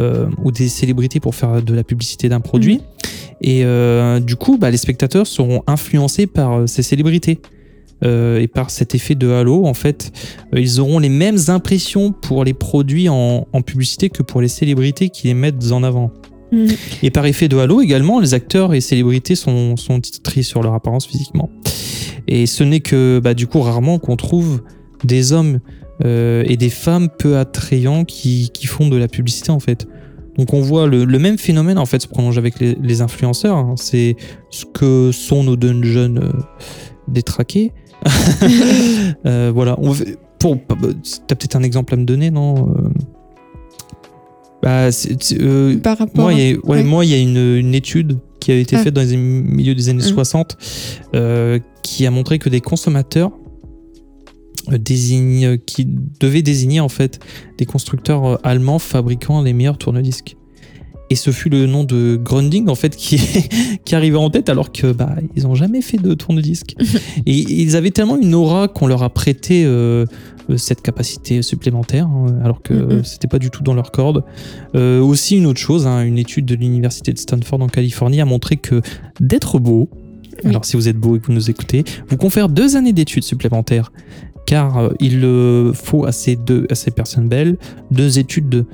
[0.00, 2.80] euh, ou des célébrités pour faire de la publicité d'un produit.
[3.40, 7.38] Et euh, du coup, bah, les spectateurs seront influencés par ces célébrités.
[8.04, 10.12] Et par cet effet de halo, en fait,
[10.54, 15.08] ils auront les mêmes impressions pour les produits en, en publicité que pour les célébrités
[15.08, 16.12] qui les mettent en avant.
[16.52, 16.66] Mm.
[17.02, 20.74] Et par effet de halo également, les acteurs et célébrités sont, sont titrés sur leur
[20.74, 21.50] apparence physiquement.
[22.28, 24.62] Et ce n'est que bah, du coup rarement qu'on trouve
[25.04, 25.60] des hommes
[26.04, 29.86] euh, et des femmes peu attrayants qui, qui font de la publicité en fait.
[30.36, 33.56] Donc on voit le, le même phénomène en fait se prolonge avec les, les influenceurs.
[33.56, 33.74] hein.
[33.76, 34.14] C'est
[34.50, 36.32] ce que sont nos deux jeunes euh,
[37.08, 37.72] détraqués.
[39.26, 39.74] Euh, voilà.
[39.80, 42.68] On veut- pour, t'as peut-être un exemple à me donner, non
[44.62, 46.82] bah, c'est- Par rapport moi, à- il y a, ouais, ouais.
[46.84, 48.82] moi, il y a une, une étude qui a été Ah.
[48.82, 50.14] faite dans les milieux des années Mm.
[50.14, 50.56] 60
[51.14, 53.30] euh, qui a montré que des consommateurs
[54.72, 55.84] euh, désignent, euh, qui
[56.18, 57.20] devaient désigner en fait
[57.58, 60.37] des constructeurs allemands fabriquant les meilleurs tourne-disques.
[61.10, 63.18] Et ce fut le nom de Grunding en fait qui,
[63.84, 66.74] qui arrivait en tête alors que bah ils ont jamais fait de tourne-disque.
[67.26, 70.04] Et ils avaient tellement une aura qu'on leur a prêté euh,
[70.50, 73.04] euh, cette capacité supplémentaire hein, alors que Mhm.
[73.04, 74.22] c'était pas du tout dans leur corde.
[74.74, 78.24] Euh, aussi une autre chose, hein, une étude de l'université de Stanford en Californie a
[78.26, 78.80] montré que
[79.20, 79.88] d'être beau,
[80.44, 80.50] Oui.
[80.50, 83.24] alors si vous êtes beau et que vous nous écoutez, vous confère deux années d'études
[83.24, 83.92] supplémentaires
[84.48, 87.58] car euh, il euh, faut à ces, deux, à ces personnes belles
[87.90, 88.64] deux études de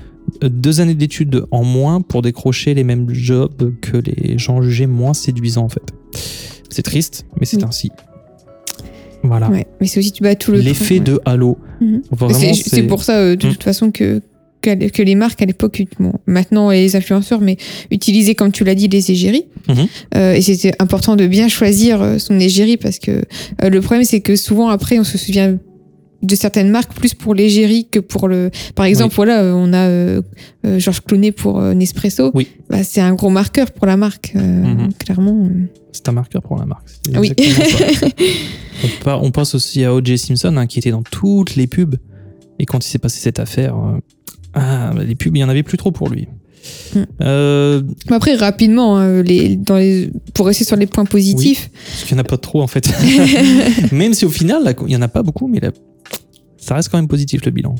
[0.44, 4.86] euh, deux années d'études en moins pour décrocher les mêmes jobs que les gens jugés
[4.86, 5.82] moins séduisants en fait.
[6.70, 7.64] C'est triste, mais c'est Oui.
[7.66, 7.90] ainsi.
[9.24, 9.50] Voilà.
[9.50, 11.00] Ouais, mais c'est aussi tu bats tout le L'effet ouais.
[11.00, 11.58] de halo.
[11.80, 12.02] Mhm.
[12.54, 13.50] C'est- pour ça, euh, de Mm.
[13.50, 14.20] toute façon, que,
[14.64, 17.56] que les marques à l'époque, bon, maintenant les influenceurs, mais
[17.90, 19.46] utilisaient, comme tu l'as dit, les égéries.
[19.68, 19.86] Mhm.
[20.16, 23.10] Euh, et c'était important de bien choisir euh, son égérie parce que
[23.62, 25.58] euh, le problème, c'est que souvent après, on se souvient
[26.22, 28.50] de certaines marques plus pour l'égérie que pour le.
[28.74, 30.22] Par exemple, voilà, on a euh,
[30.78, 32.30] Georges Clooney pour Nespresso.
[32.32, 32.48] Oui.
[32.70, 34.94] Bah, c'est un gros marqueur pour la marque, euh, Mhm.
[34.94, 35.48] clairement.
[35.92, 36.88] C'est un marqueur pour la marque.
[37.14, 37.32] Oui.
[39.04, 39.18] ça.
[39.22, 40.16] on, pense aussi à O.J.
[40.18, 41.96] Simpson hein, qui était dans toutes les pubs.
[42.58, 43.76] Et quand il s'est passé cette affaire,
[44.54, 46.28] ah, bah, les pubs, il n'y en avait plus trop pour lui.
[46.94, 46.98] Mm.
[47.20, 52.14] Euh, Après, rapidement, hein, les, dans les, pour rester sur les points positifs, parce qu'il
[52.16, 52.88] n'y en a pas trop en fait.
[53.92, 55.70] Même si au final, il n'y en a pas beaucoup, mais là,
[56.56, 57.74] ça reste quand même positif le bilan.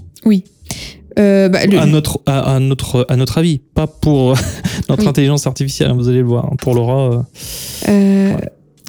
[1.19, 4.35] euh, bah, le- À, notre, à, à notre, à notre avis, pas pour
[4.89, 5.09] notre Oui.
[5.09, 6.47] intelligence artificielle, hein, vous allez le voir.
[6.47, 6.57] hein.
[6.59, 7.23] Pour Laura, euh,
[7.89, 8.37] Euh,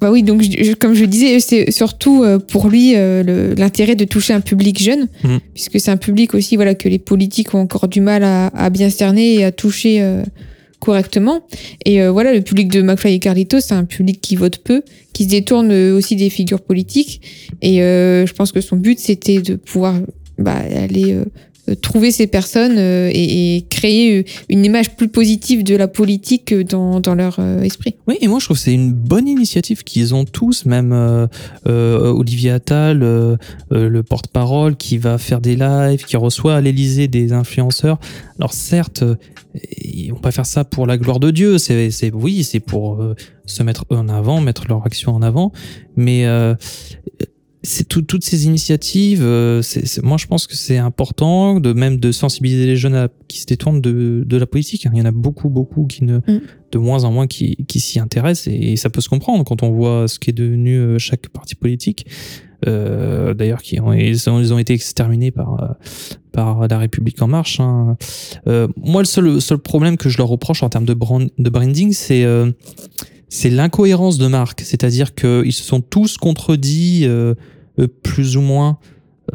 [0.01, 4.03] Bah oui, donc je- comme je disais, c'est surtout euh, pour lui euh, l'intérêt de
[4.05, 5.39] toucher un public jeune, Mhm.
[5.53, 8.69] puisque c'est un public aussi voilà que les politiques ont encore du mal à, à
[8.69, 10.21] bien cerner et à toucher euh,
[10.79, 11.41] correctement.
[11.85, 14.81] Et euh, voilà, le public de McFly et Carlito, c'est un public qui vote peu,
[15.13, 17.21] qui se détourne aussi des figures politiques.
[17.61, 19.95] Et euh, je pense que son but, c'était de pouvoir
[20.37, 21.17] bah, aller
[21.73, 26.51] trouver ces personnes euh, et, et créer euh, une image plus positive de la politique
[26.51, 27.95] euh, dans, dans leur euh, esprit.
[28.07, 31.27] Oui, et moi je trouve que c'est une bonne initiative qu'ils ont tous, même euh,
[31.67, 33.35] euh, Olivier Attal, euh,
[33.71, 37.99] euh, le porte-parole qui va faire des lives, qui reçoit à l'Elysée des influenceurs.
[38.39, 39.15] Alors certes, euh,
[39.81, 43.15] ils vont pas faire ça pour la gloire de Dieu, c'est, oui, c'est pour euh,
[43.45, 45.51] se mettre en avant, mettre leur action en avant,
[45.95, 46.55] mais euh,
[47.65, 49.21] c'est tout- toutes ces initiatives.
[49.23, 52.95] euh, c'est, c'est- moi, je pense que c'est important de même de sensibiliser les jeunes
[52.95, 54.85] à- qui se détournent de, de la politique.
[54.85, 54.91] hein.
[54.93, 56.19] Il y en a beaucoup, beaucoup qui ne,
[56.71, 59.63] de moins en moins qui, qui s'y intéressent et, et ça peut se comprendre quand
[59.63, 62.05] on voit ce qui est devenu euh, chaque parti politique.
[62.67, 65.67] Euh, D'ailleurs, qui ont, ils ont, ils ont été exterminés par, euh,
[66.31, 67.59] par la République en marche.
[67.59, 67.95] hein.
[68.47, 71.49] Euh, moi, le seul, seul problème que je leur reproche en termes de, brand, de
[71.49, 72.51] branding, c'est euh,
[73.27, 74.61] c'est l'incohérence de marque.
[74.61, 77.05] C'est-à-dire qu'ils se sont tous contredits,
[78.03, 78.77] plus ou moins,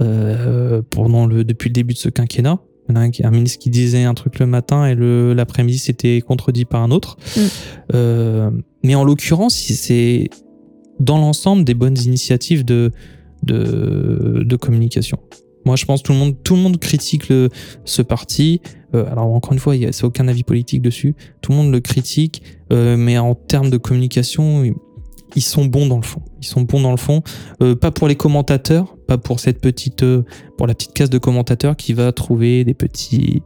[0.01, 2.61] euh, pendant le, depuis le début de ce quinquennat.
[2.89, 5.79] Il y en a un, ministre qui disait un truc le matin et le- l'après-midi
[5.79, 7.17] c'était contredit par un autre.
[7.37, 7.41] Mm.
[7.95, 8.51] Euh,
[8.83, 10.29] mais en l'occurrence, c'est
[10.99, 12.91] dans l'ensemble des bonnes initiatives de,
[13.45, 15.19] de, de communication.
[15.67, 17.49] Moi, je pense que tout le monde, tout le monde critique le,
[17.85, 18.61] ce parti.
[18.95, 21.15] Euh, alors, encore une fois, il y a- aucun avis politique dessus.
[21.43, 24.65] Tout le monde le critique, euh, mais en termes de communication,
[25.37, 26.23] ils, sont bons dans le fond.
[26.41, 27.23] Ils sont bons dans le fond.
[27.63, 30.25] Euh, pas pour les commentateurs, pas pour cette petite, euh,
[30.57, 33.43] pour la petite case de commentateurs qui va trouver des petits,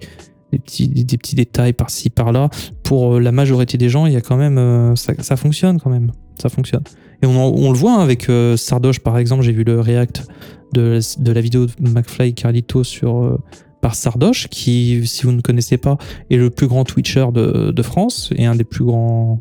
[0.53, 2.51] des petits, des petits détails par-ci par-là.
[2.83, 6.13] Pour euh, la majorité des gens, il y a quand même, ça, fonctionne quand même.
[6.41, 6.83] Ça fonctionne.
[7.23, 9.43] Et on, le voit hein, avec Sardoche, par exemple.
[9.43, 10.27] J'ai vu le react
[10.73, 13.39] de, la vidéo de McFly et Carlito sur,
[13.81, 15.97] par Sardoche, qui, si vous ne connaissez pas,
[16.29, 19.41] est le plus grand Twitcher de France et un des plus grands,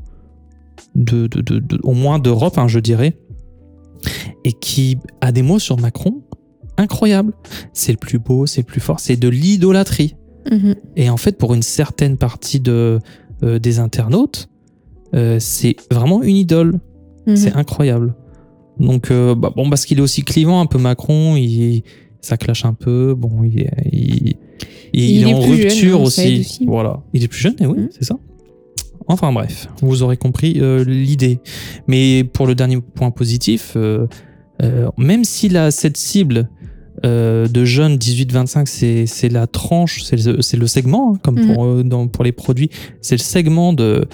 [0.96, 3.18] de, de, de- de- au moins d'Europe, hein, je dirais.
[4.44, 6.24] et qui a des mots sur Macron
[6.78, 7.34] incroyables.
[7.72, 10.16] C'est le plus beau, c'est le plus fort, c'est de l'idolâtrie.
[10.52, 10.76] Mhm.
[10.98, 13.00] Et en fait, pour une certaine partie de,
[13.44, 14.50] euh, des internautes,
[15.16, 16.80] euh, c'est vraiment une idole.
[17.28, 17.36] Mhm.
[17.38, 18.16] C'est incroyable.
[18.80, 21.84] Donc, euh, bah, bon, parce qu'il est aussi clivant, un peu Macron, il,
[22.20, 23.14] ça clash un peu.
[23.18, 23.72] Bon, il, est-
[24.92, 26.40] il, est, en jeune, rupture hein, aussi.
[26.42, 26.66] aussi.
[26.66, 27.02] Voilà.
[27.14, 27.90] Il est plus jeune, et oui, Mhm.
[27.92, 28.18] c'est ça.
[29.08, 31.40] Enfin bref, vous aurez compris euh, l'idée.
[31.88, 34.08] Mais pour le dernier point positif, euh,
[34.62, 36.50] euh, même s'il a cette cible
[37.04, 41.54] de jeunes 18-25, c'est la tranche, c'est le, le segment, hein, comme Mhm.
[41.54, 42.70] pour, dans- pour les produits,
[43.02, 44.06] c'est le segment de,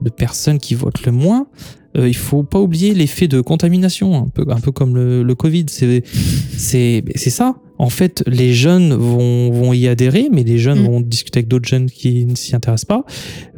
[0.00, 1.46] de personnes qui votent le moins.
[1.94, 5.66] Il faut pas oublier l'effet de contamination, un peu, un peu comme le, le Covid.
[5.68, 7.56] C'est ça.
[7.78, 10.86] En fait, les jeunes vont, vont y adhérer, mais les jeunes Mm.
[10.86, 13.04] vont discuter avec d'autres jeunes qui ne s'y intéressent pas,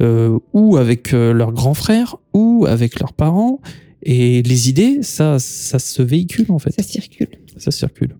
[0.01, 3.59] euh, ou avec euh, leurs grands frères, ou avec leurs parents.
[4.03, 7.27] Et les idées, ça, ça se véhicule en fait, Ça circule.
[7.57, 8.15] ça circule.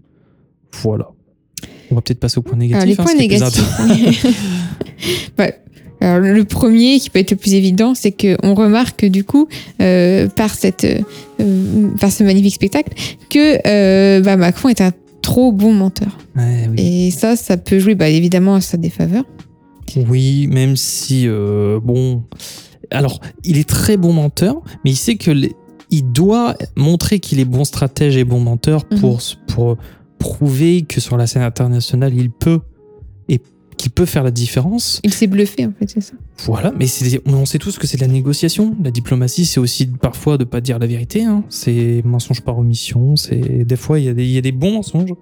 [0.83, 1.09] Voilà.
[1.91, 2.87] On va peut-être passer au point Alors, négatif.
[2.87, 4.25] les hein, points négatifs.
[5.39, 5.55] Ouais.
[5.99, 9.47] Alors, le premier, qui peut être le plus évident, c'est qu'on remarque du coup,
[9.81, 12.91] euh, par, cette, euh, par ce magnifique spectacle,
[13.29, 16.17] que euh, bah, Macron est un trop bon menteur.
[16.35, 16.75] Ouais, oui.
[17.07, 19.23] Et ça, ça peut jouer bah, évidemment à sa défaveur.
[20.07, 22.23] Oui, même si, euh, bon.
[22.91, 25.53] Alors, il est très bon menteur, mais il sait que les-
[25.89, 29.77] il doit montrer qu'il est bon stratège et bon menteur pour, pour
[30.19, 32.59] prouver que sur la scène internationale, il peut
[33.71, 34.99] et qu'il peut faire la différence.
[35.03, 36.13] Il s'est bluffé, en fait, c'est ça.
[36.45, 36.85] Voilà, mais
[37.25, 38.75] on sait tous que c'est de la négociation.
[38.83, 41.23] La diplomatie, c'est aussi parfois de pas dire la vérité.
[41.23, 41.43] hein.
[41.49, 43.15] C'est mensonge par omission.
[43.15, 45.13] C'est des fois il y, a des- il y a des bons mensonges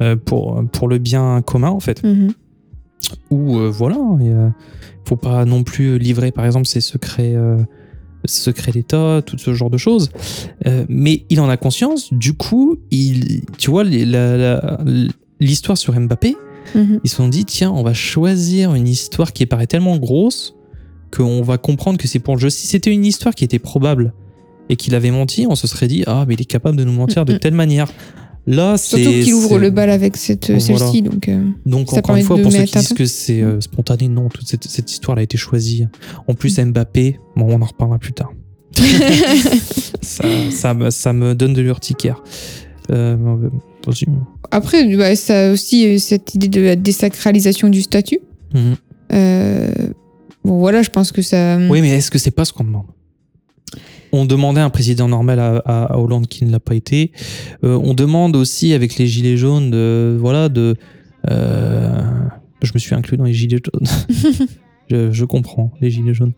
[0.00, 2.32] euh, pour pour le bien commun en fait Mhm.
[3.30, 4.52] ou euh, voilà, il
[5.06, 7.58] faut pas non plus livrer par exemple ses secrets, euh,
[8.72, 10.10] d'État, tout ce genre de choses.
[10.66, 13.82] Euh, mais il en a conscience, du coup, il, tu vois,
[15.40, 16.36] l'histoire sur Mbappé,
[16.74, 17.00] Mhm.
[17.04, 20.54] ils se sont dit, tiens, on va choisir une histoire qui paraît tellement grosse
[21.14, 22.50] qu'on va comprendre que c'est pour le jeu.
[22.50, 24.14] Si c'était une histoire qui était probable
[24.68, 26.92] et qu'il avait menti, on se serait dit, ah, mais il est capable de nous
[26.92, 27.88] mentir de telle manière.
[28.46, 28.96] Là, c'est.
[29.02, 30.60] Surtout qu'il ouvre le bal avec cette, Voilà.
[30.60, 31.02] celle-ci.
[31.02, 34.08] Donc, euh, donc Ça encore une fois, pour ceux qui disent que c'est euh, spontané,
[34.08, 35.86] non, toute cette, cette histoire a été choisie.
[36.26, 36.70] En plus, Mm.
[36.70, 38.32] Mbappé, bon, on en reparlera plus tard.
[40.02, 42.22] ça, ça, me, ça me donne de l'urticaire.
[42.90, 43.16] Euh.
[44.50, 48.18] Après, bah, ça a aussi euh, cette idée de la désacralisation du statut.
[48.54, 48.76] Mhm.
[49.12, 49.70] Euh,
[50.44, 51.58] bon, voilà, je pense que ça.
[51.70, 52.86] Oui, mais est-ce que c'est pas ce qu'on demande?
[54.14, 57.12] On demandait un président normal à, à- à Hollande qui ne l'a pas été.
[57.64, 60.76] Euh, on demande aussi avec les gilets jaunes, de, voilà, de.
[61.30, 62.02] euh,
[62.62, 63.86] je me suis inclus dans les gilets jaunes.
[64.90, 66.34] je, je comprends les gilets jaunes.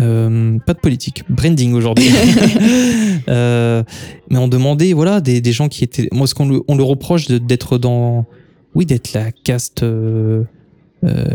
[0.00, 2.08] Euh, pas de politique, branding aujourd'hui.
[3.28, 3.82] Euh,
[4.30, 6.08] mais on demandait, voilà, des, des gens qui étaient.
[6.12, 8.24] Moi, ce qu'on le, on le reproche d'être dans.
[8.74, 9.82] Oui, d'être la caste.
[9.82, 10.44] euh,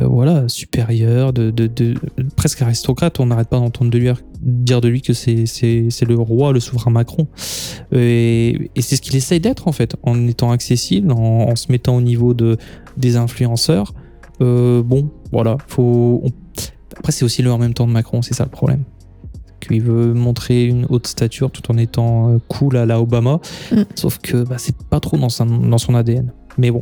[0.04, 1.93] voilà, supérieure, de, de, de-
[2.36, 3.19] presque aristocrate.
[3.19, 4.10] On n'arrête pas d'entendre de lui,
[4.41, 7.28] dire de lui que c'est c'est- c'est le roi, le souverain Macron.
[7.93, 11.17] Et, et c'est ce qu'il essaye d'être, en fait, en étant accessible, en,
[11.49, 12.58] en se mettant au niveau de,
[12.97, 13.93] des influenceurs.
[14.39, 16.21] Bon, voilà, faut.
[16.23, 16.32] on-
[17.03, 18.83] Après, c'est aussi le en même temps de Macron, c'est ça le problème.
[19.59, 23.41] Qu'il veut montrer une haute stature tout en étant euh, cool à la Obama.
[23.73, 23.81] Mm.
[23.95, 26.31] Sauf que bah, c'est pas trop dans son, dans son ADN.
[26.57, 26.81] Mais bon.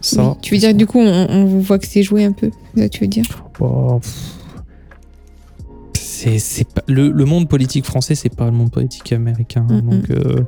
[0.00, 0.34] Ça, Oui.
[0.42, 2.50] Tu veux dire, du coup, on, on voit que c'est joué un peu.
[2.76, 3.24] Ça tu veux dire?
[3.60, 4.32] Oh, pff.
[5.94, 9.80] c'est c'est pas le, le monde politique français c'est pas le monde politique américain Mhm.
[9.90, 10.42] donc euh,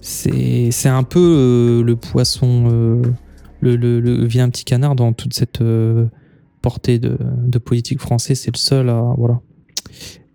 [0.00, 3.02] c'est c'est un peu euh, le poisson euh,
[3.60, 6.06] le, le, le vilain petit canard dans toute cette euh,
[6.62, 9.40] portée de, de politique français c'est le seul à voilà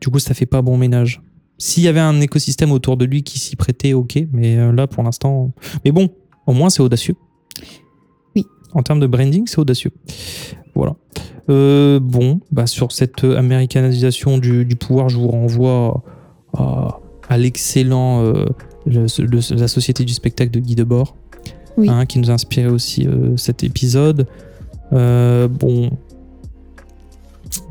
[0.01, 1.21] du coup ça fait pas bon ménage
[1.57, 4.87] s'il y avait un écosystème autour de lui qui s'y prêtait ok mais euh, là
[4.87, 6.09] pour l'instant mais bon
[6.47, 7.15] au moins c'est audacieux
[8.35, 8.45] Oui.
[8.73, 9.91] en termes de branding c'est audacieux
[10.73, 10.95] voilà
[11.47, 16.03] euh, bon, bah sur cette euh, américanisation du, du pouvoir, je vous renvoie
[16.57, 18.45] à, à l'excellent euh,
[18.87, 21.15] le- le- la Société du spectacle de Guy Debord,
[21.77, 21.87] Oui.
[21.87, 24.25] hein, qui nous a inspiré aussi euh, cet épisode.
[24.91, 25.91] Bon,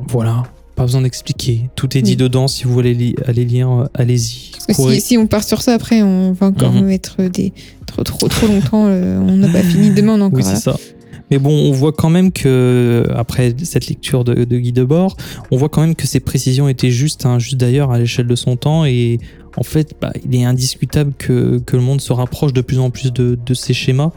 [0.07, 0.43] voilà,
[0.75, 1.69] pas besoin d'expliquer.
[1.75, 2.17] Tout est dit Oui.
[2.17, 2.47] dedans.
[2.47, 4.51] Si vous voulez li- aller lire, euh, allez-y.
[4.73, 6.85] Si, si on part sur ça, après, on va encore Mhm.
[6.85, 7.53] mettre des
[7.85, 8.85] trop, trop, trop longtemps.
[8.87, 9.91] euh, on n'a pas fini.
[9.91, 10.75] Demain, encore Oui, c'est ça.
[11.31, 15.17] Mais bon, on voit quand même que, après cette lecture de, de Guy Debord,
[15.49, 18.35] on voit quand même que ses précisions étaient justes, hein, juste d'ailleurs à l'échelle de
[18.35, 18.85] son temps.
[18.85, 19.19] Et
[19.57, 22.91] en fait, bah, il est indiscutable que, que le monde se rapproche de plus en
[22.91, 24.11] plus de, de ces schémas.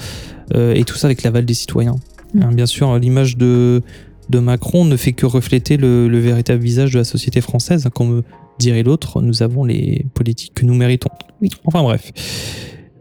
[0.54, 1.96] euh, et tout ça avec l'aval des citoyens.
[2.34, 2.42] Mm.
[2.42, 3.82] Hein, bien sûr, l'image de,
[4.30, 8.22] de Macron ne fait que refléter le, le véritable visage de la société française, comme
[8.58, 11.10] dirait l'autre, nous avons les politiques que nous méritons.
[11.40, 11.48] Oui.
[11.64, 12.12] Enfin bref.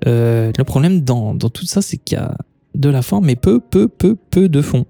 [0.06, 2.38] Euh, le problème dans, dans tout ça, c'est qu'il y a
[2.76, 4.86] de la forme, mais peu, peu, peu, peu de fond.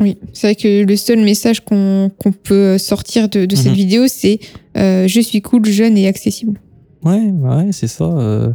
[0.00, 2.10] Oui, c'est vrai que le seul message qu'on
[2.42, 3.76] peut sortir de, de cette Mhm.
[3.76, 4.38] vidéo, c'est
[4.76, 6.60] euh, je suis cool, jeune et accessible.
[7.04, 8.04] Ouais, ouais, c'est ça.
[8.04, 8.50] euh,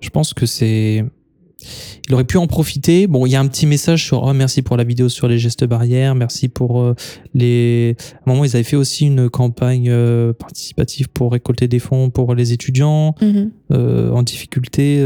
[0.00, 1.04] je pense que c'est.
[2.08, 3.06] Il aurait pu en profiter.
[3.06, 5.38] Bon, il y a un petit message sur oh, merci pour la vidéo sur les
[5.38, 6.94] gestes barrières, merci pour euh,
[7.34, 7.96] les.
[8.24, 12.10] À un moment, ils avaient fait aussi une campagne euh, participative pour récolter des fonds
[12.10, 13.50] pour les étudiants Mhm.
[13.72, 15.04] euh, en difficulté.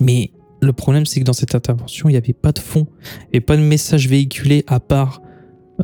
[0.00, 2.86] Mais le problème, c'est que dans cette intervention, il n'y avait pas de fond
[3.32, 5.20] et pas de message véhiculé à part.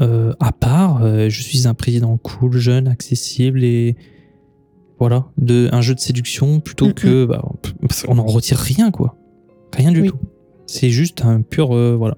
[0.01, 3.97] à part, je suis un président cool, jeune, accessible et
[5.01, 6.95] voilà, de un jeu de séduction plutôt Mhm.
[6.95, 7.43] que bah,
[8.07, 9.17] on n'en retire rien quoi,
[9.75, 10.09] rien du Oui.
[10.09, 10.19] tout.
[10.67, 12.17] C'est juste un pur euh, voilà.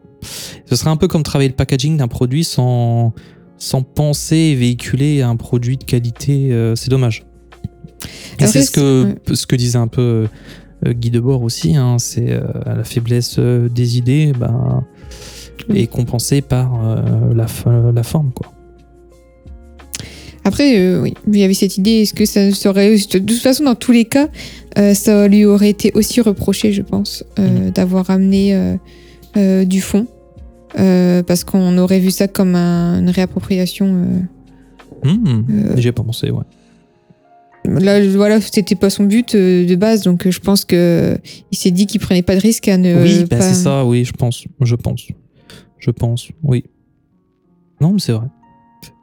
[0.66, 3.12] Ce serait un peu comme travailler le packaging d'un produit sans
[3.58, 6.52] sans penser et véhiculer un produit de qualité.
[6.52, 7.24] euh, c'est dommage.
[8.40, 10.26] Et c'est ce que ce que disait un peu
[10.86, 11.76] euh, Guy Debord aussi.
[11.76, 14.82] hein, c'est la faiblesse des idées, bah,
[15.68, 15.80] Oui.
[15.80, 16.72] est compensée par
[17.34, 17.46] la,
[17.92, 18.52] la forme quoi.
[20.44, 22.96] Après, euh, oui, il y avait cette idée, est-ce que ça serait...
[22.96, 24.28] De toute façon, dans tous les cas,
[24.78, 28.54] euh, ça lui aurait été aussi reproché, je pense, euh, d'avoir amené
[29.36, 30.06] euh, du fond.
[30.74, 33.86] Parce qu'on aurait vu ça comme un- une réappropriation.
[35.04, 36.44] Hmm, Euh, J'y ai pas pensé, ouais.
[37.64, 41.16] Là, voilà, c'était pas son but de base, donc je pense que
[41.52, 43.84] il s'est dit qu'il prenait pas de risque à ne oui, bah, pas- c'est ça,
[43.84, 44.44] oui, je pense.
[44.60, 45.06] Je pense.
[45.78, 46.64] Je pense, oui.
[47.80, 48.26] Non, mais c'est vrai.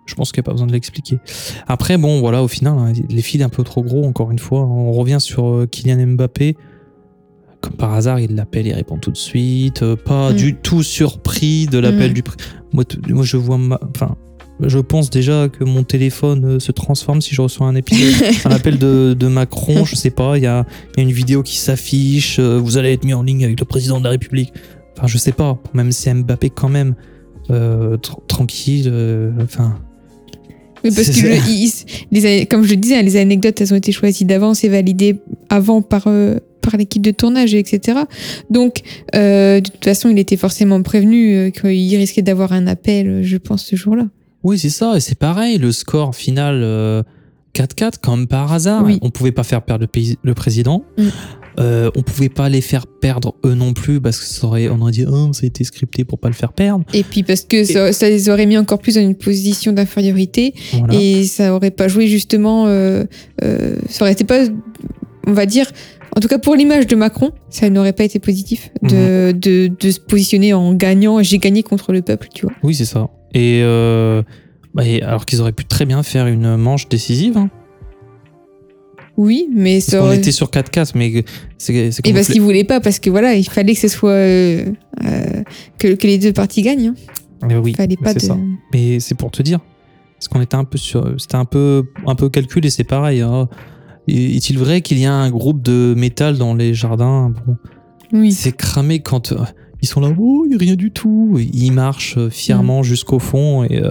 [0.09, 1.19] Je pense qu'il n'y a pas besoin de l'expliquer.
[1.67, 4.61] Après, bon, voilà, au final, hein, les fils un peu trop gros, encore une fois.
[4.65, 6.57] On revient sur euh, Kylian Mbappé.
[7.61, 9.83] Comme par hasard, il l'appelle, il répond tout de suite.
[9.83, 10.35] euh, pas Mm.
[10.35, 12.13] du tout surpris de l'appel Mm.
[12.13, 12.23] du.
[12.73, 13.57] Moi, moi, je vois.
[13.57, 14.15] ma- Enfin,
[14.61, 18.13] je pense déjà que mon téléphone euh, se transforme si je reçois un épisode,
[18.45, 19.83] un appel de, de Macron.
[19.85, 22.39] Je sais pas, il y a, il y a une vidéo qui s'affiche.
[22.39, 24.53] euh, vous allez être mis en ligne avec le président de la République.
[24.97, 25.57] Enfin, je sais pas.
[25.73, 26.95] Même si Mbappé, quand même,
[27.51, 28.87] euh, tr- tranquille.
[28.89, 29.79] euh, Enfin.
[30.83, 31.71] Oui, parce que le- il-
[32.11, 34.69] il- les, comme je le disais, hein, les anecdotes, elles ont été choisies d'avance et
[34.69, 35.17] validées
[35.49, 37.99] avant par, euh, par l'équipe de tournage, etc.
[38.49, 38.81] Donc,
[39.15, 43.23] euh, de toute façon, il était forcément prévenu euh, qu'il risquait d'avoir un appel, euh,
[43.23, 44.07] je pense, ce jour-là.
[44.43, 44.95] Oui, c'est ça.
[44.95, 47.03] Et c'est pareil, le score final euh,
[47.55, 48.83] 4-4, comme par hasard.
[48.85, 48.99] Oui.
[49.01, 50.83] On pouvait pas faire perdre le, pays- le président.
[50.97, 51.03] Mm.
[51.59, 54.79] Euh, on pouvait pas les faire perdre eux non plus parce que ça aurait, on
[54.81, 56.85] aurait dit oh ça a été scripté pour pas le faire perdre.
[56.93, 60.53] Et puis parce que ça, ça les aurait mis encore plus dans une position d'infériorité
[60.73, 60.93] Voilà.
[60.93, 62.65] et ça aurait pas joué justement.
[62.67, 63.03] euh,
[63.43, 64.45] euh, ça aurait été pas,
[65.27, 65.65] on va dire.
[66.15, 69.91] En tout cas, pour l'image de Macron, ça n'aurait pas été positif de, de, de
[69.91, 71.21] se positionner en gagnant.
[71.21, 72.55] J'ai gagné contre le peuple, tu vois.
[72.63, 73.09] Oui, c'est ça.
[73.35, 74.23] Et, euh,
[74.73, 77.37] bah, alors qu'ils auraient pu très bien faire une manche décisive.
[77.37, 77.49] hein.
[79.21, 80.17] Oui, mais ça aurait...
[80.17, 81.25] était sur 4-4, mais
[81.57, 81.73] c'est
[82.05, 84.65] Et parce le- qu'il voulait pas, parce que voilà, il fallait que ce soit euh,
[85.03, 85.43] euh,
[85.77, 86.87] que, que les deux parties gagnent.
[86.87, 86.95] Hein.
[87.45, 88.25] Mais oui, Il fallait pas c'est de.
[88.25, 88.37] ça.
[88.73, 89.59] Mais c'est pour te dire.
[90.15, 91.15] Parce qu'on était un peu sur.
[91.17, 93.19] C'était un peu, un peu calculé, c'est pareil.
[93.21, 93.49] hein.
[94.07, 97.33] Est-il vrai qu'il y a un groupe de métal dans les jardins?
[97.45, 97.57] Bon,
[98.13, 98.31] Oui.
[98.31, 99.37] C'est cramé quand euh,
[99.81, 101.37] ils sont là, oh, il n'y a rien du tout.
[101.39, 102.31] Et Ils marchent euh, Mm.
[102.31, 103.81] fièrement jusqu'au fond et,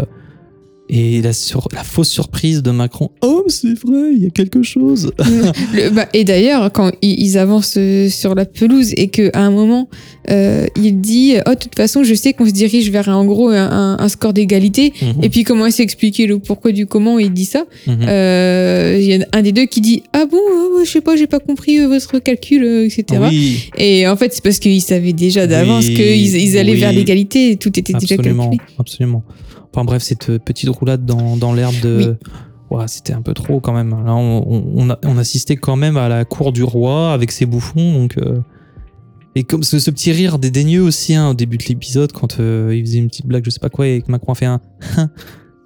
[0.91, 4.63] et la, sur- la fausse surprise de Macron, oh, c'est vrai, il y a quelque
[4.63, 5.13] chose.
[5.75, 9.51] Le- bah, et d'ailleurs, quand ils, ils avancent euh, sur la pelouse et qu'à un
[9.51, 9.89] moment,
[10.31, 13.49] euh, il dit Oh, de toute façon, je sais qu'on se dirige vers en gros
[13.51, 14.93] un, score d'égalité.
[15.03, 17.65] Mhm, Et puis, il commence à expliquer le pourquoi du comment il dit ça.
[17.87, 17.99] mhm.
[18.09, 21.17] Euh, Il y a un des deux qui dit Ah bon, euh, je sais pas,
[21.17, 23.05] j'ai pas compris votre calcul, etc.
[23.29, 26.81] oui, Et en fait, c'est parce qu'ils savaient déjà d'avance Oui, qu'ils ils allaient oui.
[26.81, 28.35] vers l'égalité tout était déjà calculé.
[28.79, 29.23] absolument.
[29.73, 32.17] Enfin bref, cette petite roulade dans, dans l'herbe de.
[32.71, 33.91] Ouais, c'était un peu trop quand même.
[33.91, 37.93] Là, on, assistait quand même à la cour du roi avec ses bouffons.
[37.95, 38.41] Donc, euh,
[39.35, 42.75] Et comme ce, ce petit rire dédaigneux aussi hein, au début de l'épisode, quand euh,
[42.75, 44.61] il faisait une petite blague, je sais pas quoi, et que Macron a fait un.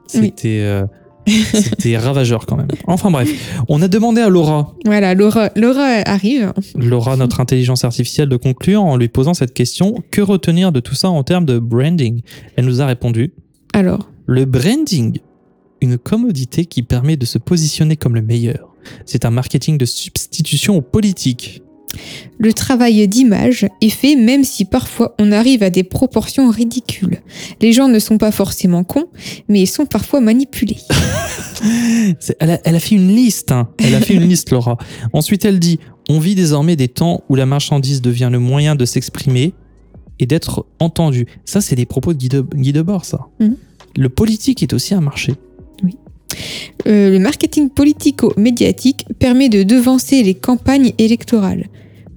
[0.07, 0.61] C'était.
[0.63, 0.85] euh,
[1.27, 2.67] C'était ravageur quand même.
[2.89, 3.31] Enfin bref,
[3.69, 6.53] on a demandé à Laura, Voilà, Laura, Laura arrive.
[6.77, 10.97] Laura, notre intelligence artificielle, de conclure en lui posant cette question que retenir de tout
[10.97, 12.23] ça en termes de branding?
[12.57, 13.35] Elle nous a répondu
[13.73, 15.19] Alors, Le branding,
[15.81, 18.75] une commodité qui permet de se positionner comme le meilleur.
[19.07, 21.63] C'est un marketing de substitution au politique.
[22.39, 27.19] le travail d'image est fait même si parfois on arrive à des proportions ridicules.
[27.61, 29.07] Les gens ne sont pas forcément cons,
[29.49, 30.79] mais ils sont parfois manipulés.
[32.41, 33.53] Elle a, elle a fait une liste.
[33.53, 33.69] hein.
[33.79, 34.79] Elle a fait une liste, Laura.
[35.13, 38.85] Ensuite, elle dit On vit désormais des temps où la marchandise devient le moyen de
[38.85, 39.55] s'exprimer
[40.23, 41.27] et d'être entendu.
[41.45, 43.27] Ça, c'est des propos de Guy, de, Guy Debord, ça.
[43.41, 43.57] Mhm.
[43.97, 45.35] Le politique est aussi un marché.
[45.83, 45.97] Oui.
[46.87, 51.67] Euh, le marketing politico-médiatique permet de devancer les campagnes électorales.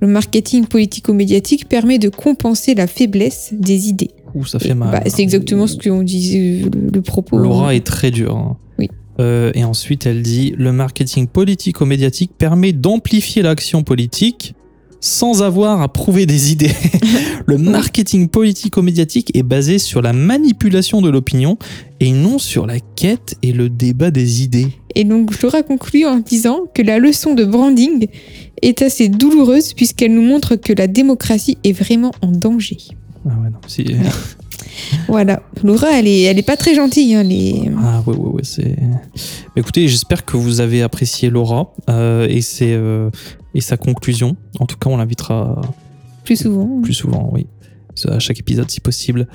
[0.02, 4.12] Le marketing politico-médiatique permet de compenser la faiblesse des idées.
[4.36, 4.92] Ouh, ça fait mal.
[4.92, 7.38] Bah, c'est exactement ce qu'on disait, euh, le, le propos.
[7.38, 8.36] Laura est très dure.
[8.36, 8.58] hein.
[8.78, 8.90] Oui.
[9.20, 14.54] Euh, et ensuite, elle dit le marketing politico-médiatique permet d'amplifier l'action politique
[15.06, 16.72] sans avoir à prouver des idées.
[17.46, 21.60] le marketing politico-médiatique est basé sur la manipulation de l'opinion
[22.00, 24.70] et non sur la quête et le débat des idées.
[24.96, 28.08] Et donc, Laura conclut en disant que la leçon de branding
[28.64, 32.78] est assez douloureuse puisqu'elle nous montre que la démocratie est vraiment en danger.
[33.28, 33.86] Ah ouais, non, c'est-
[35.08, 35.44] Voilà.
[35.64, 37.14] Laura, elle est, elle est pas très gentille.
[37.14, 37.70] Hein, les...
[37.82, 38.76] Ah ouais, ouais, ouais, c'est.
[38.76, 43.10] Bah, écoutez, j'espère que vous avez apprécié Laura euh, et, ses, euh,
[43.56, 44.36] et sa conclusion.
[44.60, 45.62] En tout cas, on l'invitera
[46.24, 46.82] Plus souvent.
[46.82, 47.48] plus souvent, oui.
[48.08, 49.28] À chaque épisode, si possible.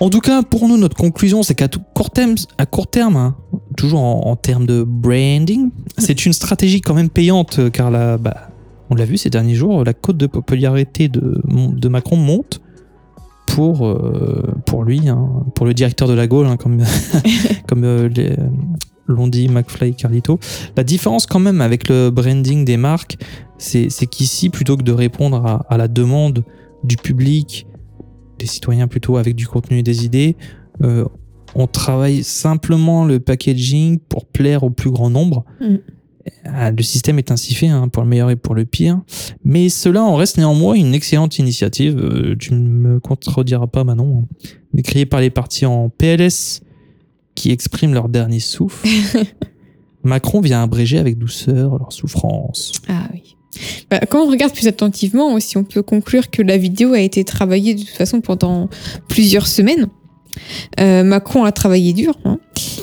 [0.00, 3.36] En tout cas, pour nous, notre conclusion, c'est qu'à court terme, à court terme, hein,
[3.76, 8.16] toujours en, en termes de branding, c'est une stratégie quand même payante, euh, car la,
[8.18, 8.50] bah,
[8.90, 12.60] on l'a vu ces derniers jours, la cote de popularité de, de Macron monte
[13.54, 16.82] pour, euh, pour lui, hein, pour le directeur de la Gaule, hein, comme,
[17.68, 18.36] comme euh, les-
[19.06, 20.38] l'ont dit McFly et Carlito.
[20.76, 23.16] La différence quand même avec le branding des marques,
[23.58, 26.44] c'est c'est qu'ici, plutôt que de répondre à, à la demande
[26.84, 27.66] du public,
[28.38, 30.36] des citoyens plutôt avec du contenu et des idées,
[30.82, 31.04] euh,
[31.56, 35.44] on travaille simplement le packaging pour plaire au plus grand nombre.
[35.60, 35.74] Mm.
[36.44, 39.00] Ah, Le système est ainsi fait, hein, pour le meilleur et pour le pire.
[39.44, 41.98] Mais cela en reste néanmoins une excellente initiative.
[41.98, 44.26] Euh, tu ne me contrediras pas, Manon.
[44.84, 46.60] Créée par les partis en PLS
[47.34, 48.86] qui expriment leur dernier souffle.
[50.02, 52.72] Macron vient abréger avec douceur leur souffrance.
[52.88, 53.36] Ah oui.
[53.90, 57.24] Bah, quand on regarde plus attentivement aussi, on peut conclure que la vidéo a été
[57.24, 58.68] travaillée de toute façon pendant
[59.08, 59.88] plusieurs semaines.
[60.80, 62.18] Euh, Macron a travaillé dur.
[62.24, 62.38] hein.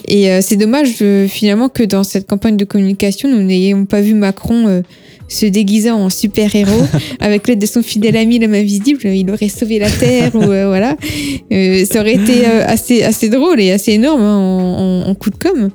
[0.07, 4.01] Et euh, c'est dommage euh, finalement que dans cette campagne de communication, nous n'ayons pas
[4.01, 4.83] vu Macron
[5.27, 6.85] se déguiser en super-héros
[7.19, 9.01] avec l'aide de son fidèle ami l'homme invisible.
[9.05, 10.95] Il aurait sauvé la Terre ou voilà.
[11.85, 15.35] Ça aurait été assez, assez drôle et assez énorme hein, en, en- en coup de
[15.35, 15.69] com'.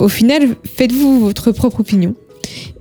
[0.00, 2.14] Au final, faites-vous votre propre opinion.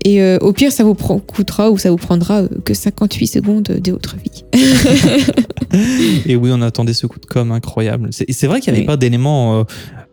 [0.07, 3.63] Et euh, au pire, ça vous coûtera ou ça vous prendra euh, que 58 secondes
[3.63, 4.43] de votre vie.
[6.27, 8.09] Et oui, on attendait ce coup de com incroyable.
[8.11, 8.87] C'est vrai qu'il n'y avait Oui.
[8.87, 9.63] pas d'élément euh,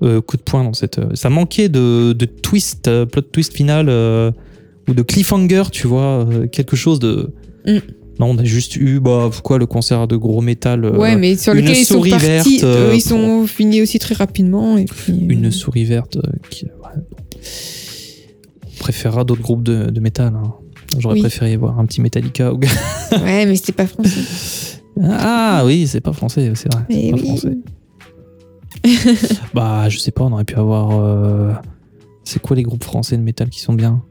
[0.03, 0.99] euh, coup de poing dans cette.
[1.15, 3.89] ça manquait de, de twist, plot twist final
[4.89, 7.31] ou de cliffhanger, tu vois, quelque chose de.
[7.67, 7.77] Mm.
[8.19, 10.87] Non, on a juste eu, bah, quoi, le concert de gros métal.
[10.87, 12.49] ouais, mais sur lequel ils sont partis, verte,
[12.95, 14.79] ils sont finis aussi très rapidement.
[14.79, 16.17] Et puis, Une souris verte
[16.51, 16.65] qui.
[16.65, 17.03] ouais.
[18.83, 20.35] Préférera d'autres groupes de, de métal.
[20.35, 20.55] hein.
[20.99, 21.21] J'aurais Oui.
[21.21, 22.53] préféré voir un petit Metallica.
[22.53, 22.59] ou-
[23.13, 24.81] Ouais, mais c'était pas français.
[25.05, 26.83] ah oui, c'est pas français, c'est vrai.
[26.89, 27.27] Mais pas oui.
[27.27, 27.57] français.
[29.55, 30.99] Bah, je sais pas, on aurait pu avoir.
[30.99, 31.53] euh,
[32.25, 34.03] C'est quoi les groupes français de métal qui sont bien?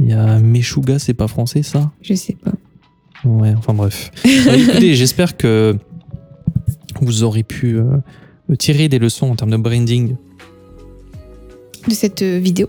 [0.00, 1.90] Il y a Meshuga, c'est pas français ça?
[2.02, 2.52] Je sais pas.
[3.24, 4.10] Ouais, enfin bref.
[4.46, 5.76] Bah, écoutez, j'espère que
[7.00, 7.98] vous aurez pu euh,
[8.58, 10.16] tirer des leçons en termes de branding.
[11.88, 12.68] De cette euh, vidéo.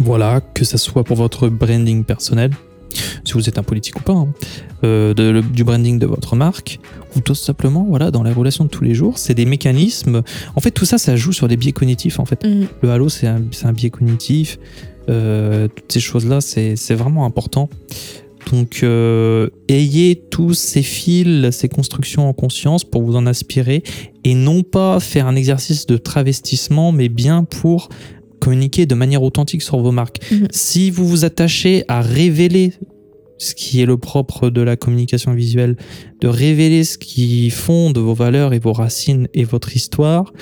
[0.00, 2.50] Voilà, que ça soit pour votre branding personnel,
[3.24, 4.28] si vous êtes un politique ou pas, hein,
[4.84, 6.80] euh, de- le- du branding de votre marque,
[7.16, 10.22] ou tout simplement, voilà, dans les relations de tous les jours, c'est des mécanismes.
[10.56, 12.18] En fait, tout ça, ça joue sur des biais cognitifs.
[12.20, 12.66] En fait, Mhm.
[12.82, 13.40] le halo, c'est un,
[13.72, 14.58] biais cognitif.
[15.08, 17.68] Euh, toutes ces choses-là, c'est vraiment important.
[18.52, 23.82] Donc, euh, ayez tous ces fils, ces constructions en conscience pour vous en aspirer
[24.24, 27.88] et non pas faire un exercice de travestissement, mais bien pour
[28.40, 30.18] communiquer de manière authentique sur vos marques.
[30.30, 30.48] Mhm.
[30.50, 32.74] Si vous vous attachez à révéler
[33.38, 35.76] ce qui est le propre de la communication visuelle,
[36.20, 40.32] de révéler ce qui fonde vos valeurs et vos racines et votre histoire,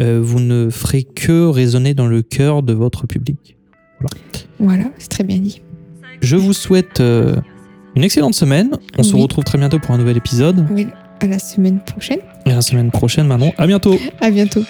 [0.00, 3.56] euh, vous ne ferez que résonner dans le cœur de votre public.
[4.58, 5.62] Voilà, c'est très bien dit.
[6.22, 7.36] Je vous souhaite euh,
[7.94, 8.70] une excellente semaine.
[8.96, 10.66] On se retrouve très bientôt pour un nouvel épisode.
[10.70, 10.86] Oui,
[11.20, 12.20] à la semaine prochaine.
[12.46, 13.52] Et la semaine prochaine, Manon.
[13.58, 13.98] À bientôt.
[14.20, 14.62] À bientôt.